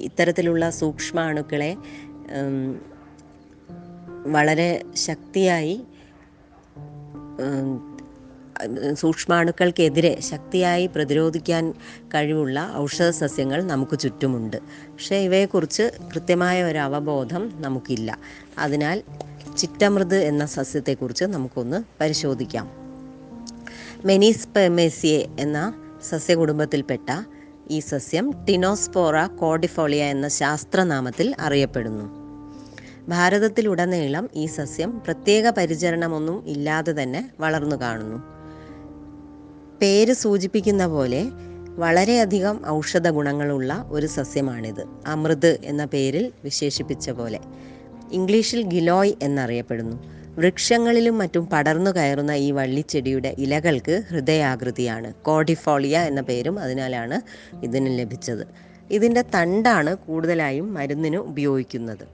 ഇത്തരത്തിലുള്ള 0.00 0.70
സൂക്ഷ്മാണുക്കളെ 0.70 1.76
വളരെ 4.26 4.82
ശക്തിയായി 4.94 5.76
സൂക്ഷ്മാണുക്കൾക്കെതിരെ 8.94 10.20
ശക്തിയായി 10.20 10.86
പ്രതിരോധിക്കാൻ 10.86 11.72
കഴിവുള്ള 12.06 12.72
ഔഷധ 12.76 13.10
സസ്യങ്ങൾ 13.10 13.62
നമുക്ക് 13.62 13.98
ചുറ്റുമുണ്ട്. 13.98 14.56
പക്ഷേ 14.66 15.16
ഇവയെക്കുറിച്ച് 15.16 15.90
കൃത്യമായ 16.14 16.62
ഒരു 16.62 16.78
അവബോധം 16.78 17.52
നമുക്കില്ല. 17.54 18.18
അതിനാൽ 18.58 19.02
ചിറ്റമൃത് 19.58 20.16
എന്ന 20.16 20.46
സസ്യത്തെക്കുറിച്ച് 20.46 21.24
നമുക്കൊന്ന് 21.24 21.84
പരിശോധിക്കാം. 22.00 22.70
മെനീസ്പെമേസിയെ 24.04 25.26
എന്ന 25.40 25.74
സസ്യകുടുംബത്തിൽപ്പെട്ട 26.08 27.24
ഈ 27.70 27.80
സസ്യം 27.80 28.44
ടിനോസ്പോറ 28.48 29.26
കോഡിഫോളിയ 29.26 30.04
എന്ന 30.04 30.28
ശാസ്ത്രനാമത്തിൽ 30.28 31.34
അറിയപ്പെടുന്നു. 31.40 32.24
ഭാരതത്തിലുടനീളം 33.08 34.30
ഈ 34.34 34.46
സസ്യം 34.46 35.00
പ്രത്യേക 35.04 35.50
പരിചരണമൊന്നും 35.50 36.48
ഇല്ലാതെ 36.48 37.02
തന്നെ 37.02 37.30
വളർന്നു 37.40 37.76
കാണുന്നു. 37.76 38.33
പേര് 39.84 40.12
സൂചിപ്പിക്കുന്ന 40.12 40.86
പോലെ 40.86 41.30
വളരെയധികം 41.76 42.66
ഔഷധ 42.66 43.08
ഗുണങ്ങളുള്ള 43.08 43.86
ഒരു 43.88 44.06
സസ്യമാണിത്. 44.06 44.84
അമൃത് 45.06 45.58
എന്ന 45.64 45.84
പേരിൽ 45.84 46.32
വിശേഷിപ്പിച്ച 46.44 47.10
പോലെ. 47.10 47.40
ഇംഗ്ലീഷിൽ 48.12 48.62
ഗിലോയ് 48.62 49.12
എന്നറിയപ്പെടുന്നു. 49.22 49.96
വൃക്ഷങ്ങളിലും 50.34 51.18
മറ്റും 51.18 51.46
പടർന്നു 51.46 51.90
കയറുന്ന 51.90 52.30
ഈ 52.30 52.50
വള്ളിച്ചെടിയുടെ 52.50 53.34
ഇലകൾക്ക് 53.38 54.02
ഹൃദയാകൃതിയാണ്. 54.08 55.14
കോഡിഫോളിയ 55.14 55.98
എന്ന 55.98 56.20
പേരും 56.20 56.58
അതിനാലാണ് 56.58 57.20
ഇതിന് 57.62 57.98
ലഭിച്ചത്. 57.98 58.46
ഇതിന്റെ 58.90 59.22
തണ്ടാണ് 59.34 59.96
കൂടുതലായും 59.96 60.74
മരുന്നിന് 60.74 61.16
ഉപയോഗിക്കുന്നത്. 61.16 62.06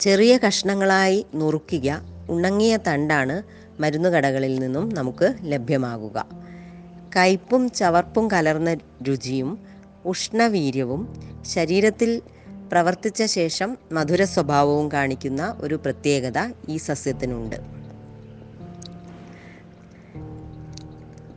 ചെറിയ 0.00 0.38
കഷ്ണങ്ങളായി 0.46 1.26
നുറുക്കുക 1.34 2.00
ഉണങ്ങിയ 2.30 2.78
തണ്ടാണ് 2.88 3.59
മരുന്നുകടകളിൽ 3.80 4.58
നിന്നും 4.58 4.88
നമുക്ക് 4.88 5.34
ലഭ്യമാകുക. 5.42 6.26
കയ്പും 7.16 7.70
ചവർപ്പും 7.70 8.30
കലർന്ന 8.30 8.74
രുചിയും 8.74 9.66
ഉഷ്ണവീര്യവും 10.04 11.22
ശരീരത്തിൽ 11.46 12.22
പ്രവർത്തിച്ച 12.72 13.22
ശേഷം 13.22 13.78
മധുര 13.92 14.24
സ്വഭാവവും 14.24 14.92
കാണിക്കുന്ന 14.92 15.56
ഒരു 15.60 15.74
പ്രത്യേകത 15.74 16.52
ഈ 16.68 16.76
സസ്യത്തിനുണ്ട്. 16.76 17.56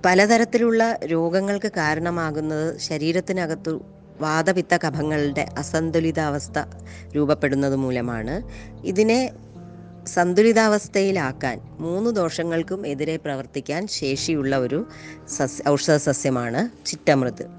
പലതരത്തിലുള്ള 0.06 1.00
രോഗങ്ങൾക്ക് 1.06 1.68
കാരണമാകുന്നത് 1.68 2.78
ശരീരത്തിനകത്തു 2.78 3.84
വാതപിത്ത 4.22 4.74
കഫങ്ങളുടെ 4.74 5.46
അസന്തുലിതാവസ്ഥ 5.58 6.60
രൂപപ്പെടുന്നത് 7.16 7.76
മൂലമാണ്. 7.76 8.42
ഇതിനെ 8.86 9.32
സന്തുലിതാവസ്ഥയിലാക്കാൻ 10.08 11.62
മൂന്ന് 11.80 12.12
ദോഷങ്ങൾക്കും 12.12 12.88
എതിരെ 12.88 13.16
പ്രവർത്തിക്കാൻ 13.18 13.88
ശേഷിയുള്ള 13.88 14.58
ഒരു 14.58 14.88
സസ്യ 15.28 15.70
ഔഷധ 15.70 15.96
സസ്യമാണ് 15.96 16.86
ചിറ്റമൃത്. 16.86 17.50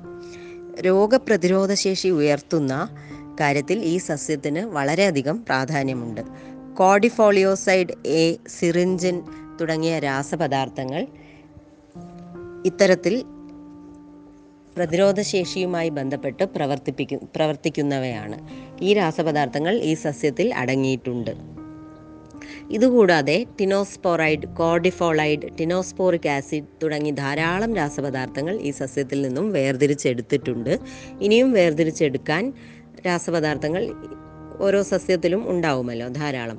രോഗപ്രതിരോധ 0.81 1.75
ശേഷി 1.75 2.09
ഉയർത്തുന്ന 2.09 2.89
കാര്യത്തിൽ 3.41 3.79
ഈ 3.79 3.99
സസ്യത്തിന് 3.99 4.59
വളരെയധികം 4.59 5.45
പ്രാധാന്യമുണ്ട്. 5.45 6.21
കോഡിഫോളിയോസൈഡ് 6.75 8.09
എ 8.09 8.37
സിറിഞ്ചിൻ 8.49 9.23
തുടങ്ങിയ 9.61 9.99
രാസപദാർത്ഥങ്ങൾ 9.99 11.07
ഇത്തരത്തിൽ 12.67 13.25
പ്രതിരോധശേഷിയുമായി 14.77 15.89
ബന്ധപ്പെട്ട് 15.89 16.45
പ്രവർത്തിപ്പിക്കു 16.45 17.17
പ്രവർത്തിക്കുന്നവയാണ്. 17.37 18.49
ഈ 18.81 18.95
രാസപദാർത്ഥങ്ങൾ 18.95 19.77
ഈ 19.77 19.95
സസ്യത്തിൽ 19.95 20.55
അടങ്ങിയിട്ടുണ്ട്. 20.55 21.54
ഇതുകൂടാതെ 22.71 23.47
ടിനോസ്പോറൈഡ് 23.61 24.47
കോർഡിഫോളൈഡ് 24.47 25.59
ടിനോസ്പോറിക് 25.61 26.29
ആസിഡ് 26.29 26.65
തുടങ്ങി 26.83 27.11
ധാരാളം 27.11 27.77
രാസപദാർത്ഥങ്ങൾ 27.77 28.61
ഈ 28.61 28.71
സസ്യത്തിൽ 28.71 29.23
നിന്നും 29.23 29.53
വേർതിരിച്ചെടുത്തിട്ടുണ്ട്. 29.53 30.79
ഇനിയും 31.21 31.53
വേർതിരിച്ചെടുക്കാൻ 31.53 32.53
രാസപദാർത്ഥങ്ങൾ 33.07 33.95
ഓരോ 34.61 34.83
സസ്യത്തിലും 34.83 35.51
ഉണ്ടാവുമല്ലോ 35.51 36.09
ധാരാളം. 36.09 36.59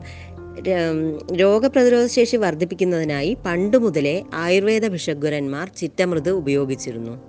രോഗപ്രതിരോധ 1.36 2.06
ശേഷി 2.06 2.38
വർദ്ധിപ്പിക്കുന്നതിനായി 2.38 3.38
പണ്ട് 3.46 3.78
മുതലേ 3.78 4.24
ആയുർവേദ 4.34 4.88
ഭിഷഗ്വരന്മാർ 4.88 5.70
ചിറ്റമൃത് 5.78 6.30
ഉപയോഗിച്ചിരുന്നു. 6.30 7.22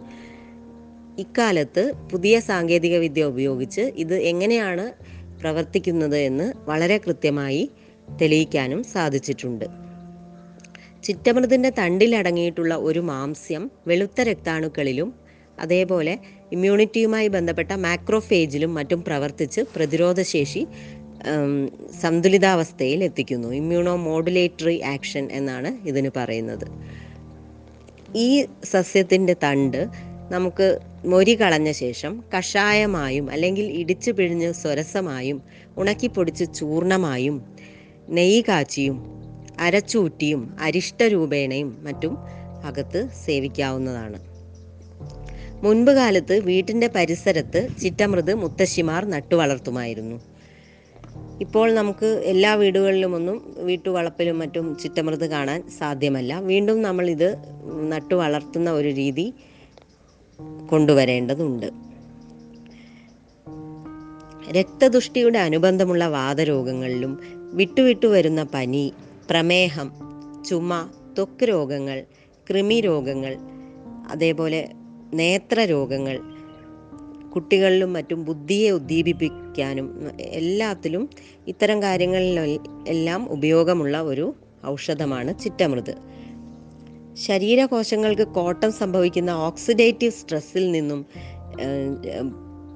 ഇക്കാലത്ത് 1.19 1.93
പുതിയ 2.13 2.41
സാങ്കേതിക 2.41 2.97
വിദ്യ 2.97 3.25
ഉപയോഗിച്ച് 3.25 3.81
ഇത് 3.81 4.15
എങ്ങനെയാണ് 4.15 4.93
പ്രവർത്തിക്കുന്നത് 5.41 6.17
എന്ന് 6.17 6.53
വളരെ 6.59 6.99
കൃത്യമായി 6.99 7.71
തെളിയിക്കാനും 8.21 8.85
സാധിച്ചിട്ടുണ്ട്. 8.85 9.65
ചിറ്റമൃതിന്റെ 11.05 11.71
തണ്ടിലടങ്ങിയിട്ടുള്ള 11.71 12.75
ഒരു 12.75 13.01
മാംസ്യം 13.01 13.71
വെളുത്ത 13.87 14.21
രക്താണുക്കളിലും 14.21 15.15
അതേപോലെ 15.61 16.19
ഇമ്മ്യൂണിറ്റിയുമായി 16.53 17.29
ബന്ധപ്പെട്ട 17.29 17.73
മാക്രോഫേജിലും 17.73 18.75
മറ്റും 18.75 19.05
പ്രവർത്തിച്ച് 19.05 19.61
പ്രതിരോധശേഷി 19.77 20.67
സന്തുലിതാവസ്ഥയിൽ 22.03 23.05
എത്തിക്കുന്നു. 23.05 23.49
ഇമ്മ്യൂണോ 23.49 23.97
മോഡുലേറ്ററി 23.97 24.83
ആക്ഷൻ 24.83 25.29
എന്നാണ് 25.33 25.89
ഇതിന് 25.89 26.11
പറയുന്നത്. 26.17 26.67
ഈ 28.17 28.47
സസ്യത്തിന്റെ 28.65 29.37
തണ്ട് 29.45 29.81
നമുക്ക് 30.31 30.79
മൊരി 31.05 31.35
കളഞ്ഞ 31.35 31.73
ശേഷം 31.73 32.25
കഷായമായും 32.35 33.31
അല്ലെങ്കിൽ 33.31 33.67
ഇടിച്ചു 33.71 34.11
പിഴിഞ്ഞ് 34.11 34.53
സ്വരസമായും 34.53 35.43
ഉണക്കിപ്പൊടിച്ച് 35.79 36.45
ചൂർണമായും 36.55 37.37
നെയ്യ് 38.09 38.43
കാച്ചിയും 38.49 39.05
അരച്ചൂറ്റിയും 39.61 40.57
അരിഷ്ടരൂപേണയും 40.61 41.79
മറ്റും 41.83 42.19
അകത്ത് 42.65 43.09
സേവിക്കാവുന്നതാണ്. 43.25 44.21
മുൻപ് 45.65 45.91
കാലത്ത് 45.91 46.39
വീട്ടിന്റെ 46.39 46.91
പരിസരത്ത് 46.95 47.69
ചിറ്റമൃത് 47.83 48.35
മുത്തശ്ശിമാർ 48.35 49.05
നട്ടുവളർത്തുമായിരുന്നു. 49.05 50.21
ഇപ്പോൾ 51.41 51.75
നമുക്ക് 51.75 52.07
എല്ലാ 52.07 52.55
വീടുകളിലുമൊന്നും 52.55 53.55
വീട്ടുവളപ്പിലും 53.59 54.39
മറ്റും 54.39 54.77
ചിറ്റമൃത് 54.83 55.31
കാണാൻ 55.31 55.71
സാധ്യമല്ല. 55.79 56.41
വീണ്ടും 56.41 56.83
നമ്മൾ 56.83 57.11
ഇത് 57.11 57.37
നട്ടു 57.89 58.15
വളർത്തുന്ന 58.15 58.71
ഒരു 58.71 58.89
രീതി 58.89 59.35
കൊണ്ടുവരേണ്ടതുണ്ട്. 60.71 61.71
രക്തദുഷ്ടിയുടെ 64.51 65.39
അനുബന്ധമുള്ള 65.39 66.09
വാതരോഗങ്ങളിലും 66.09 67.36
വിട്ടുവിട്ടു 67.55 68.07
വരുന്ന 68.07 68.43
പനി 68.43 68.93
പ്രമേഹം 69.31 69.93
ചുമ 70.49 70.91
ത്വക്ക് 71.19 71.49
രോഗങ്ങൾ 71.49 72.05
കൃമി 72.51 72.81
രോഗങ്ങൾ 72.81 73.37
അതേപോലെ 74.09 74.69
നേത്രരോഗങ്ങൾ 75.15 76.21
കുട്ടികളിലും 77.35 77.93
മറ്റും 77.93 78.25
ബുദ്ധിയെ 78.25 78.71
ഉദ്ദീപിപ്പിക്കാനും 78.71 80.19
എല്ലാത്തിലും 80.21 81.11
ഇത്തരം 81.47 81.83
കാര്യങ്ങളിൽ 81.83 82.61
എല്ലാം 82.89 83.31
ഉപയോഗമുള്ള 83.31 84.03
ഒരു 84.03 84.35
ഔഷധമാണ് 84.67 85.39
ചിറ്റമൃത്. 85.39 85.95
ശരീരകോശങ്ങൾക്ക് 87.15 88.27
കോട്ടം 88.27 88.73
സംഭവിക്കുന്ന 88.73 89.31
ഓക്സിഡേറ്റീവ് 89.31 90.13
സ്ട്രെസ്സിൽ 90.13 90.73
നിന്നും 90.73 91.07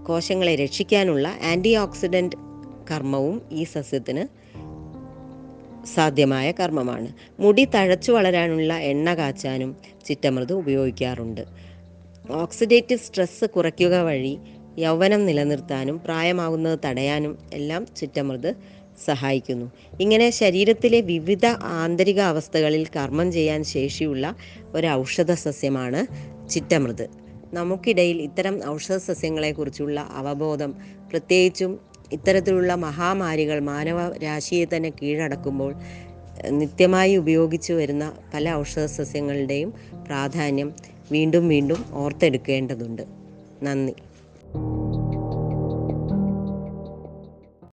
കോശങ്ങളെ 0.07 0.55
രക്ഷിക്കാനുള്ള 0.55 1.35
ആന്റി 1.53 1.77
ഓക്സിഡന്റ് 1.77 2.37
കർമ്മവും 2.91 3.43
ഈ 3.53 3.65
സസ്യത്തിന് 3.65 4.40
സാധ്യമായ 5.87 6.53
കർമ്മമാണ്. 6.53 7.09
മുടി 7.41 7.69
തഴച്ചു 7.75 8.13
വളരാനുള്ള 8.13 8.75
എണ്ണ 8.79 9.15
കാച്ചാനും 9.15 9.77
ചിറ്റമൃത് 10.07 10.53
ഉപയോഗിക്കാറുണ്ട്. 10.53 11.45
ഓക്സിഡേറ്റീവ് 12.31 13.01
സ്ട്രെസ് 13.01 13.45
കുറയ്ക്കുക 13.45 13.97
വഴി 13.97 14.39
യൗവനം 14.79 15.27
നിലനിർത്താനും 15.27 16.01
പ്രായമാകുന്നത് 16.01 16.79
തടയാനും 16.85 17.39
എല്ലാം 17.53 17.87
ചിറ്റമൃത് 17.97 18.57
സഹായിക്കുന്നു. 19.07 19.71
ഇങ്ങനെ 20.01 20.31
ശരീരത്തിലെ 20.31 21.01
വിവിധ 21.01 21.47
ആന്തരിക 21.63 22.21
അവസ്ഥകളിൽ 22.21 22.87
കർമ്മം 22.97 23.33
ചെയ്യാൻ 23.33 23.65
ശേഷിയുള്ള 23.65 24.35
ഒരു 24.75 24.87
ഔഷധ 24.87 25.33
സസ്യമാണ് 25.33 26.07
ചിറ്റമൃത് 26.49 27.09
നമുക്കിടയിൽ 27.53 28.23
ഇത്തരം 28.23 28.69
ഔഷധ 28.69 28.97
സസ്യങ്ങളെക്കുറിച്ചുള്ള 28.97 30.01
അവബോധം 30.01 30.75
പ്രത്യേകിച്ചും 31.11 31.90
ഇത്തരത്തിലുള്ള 32.13 32.75
മഹാമാരികൾ 32.75 33.61
മാനവ 33.61 34.17
രാശിയെ 34.17 34.65
തന്നെ 34.65 34.91
കീഴടക്കുമ്പോൾ 34.91 35.75
നിത്യമായി 36.49 37.17
ഉപയോഗിച്ചു 37.17 37.73
വരുന്ന 37.73 38.13
പല 38.35 38.53
ഔഷധ 38.53 38.85
സസ്യങ്ങളുടെയും 38.85 39.75
പ്രാധാന്യം 40.07 40.75
വീണ്ടും 41.13 41.49
വീണ്ടും 41.49 41.85
ഓർത്തെടുക്കേണ്ടതുണ്ട്. 41.93 43.03
നന്ദി. 43.63 43.95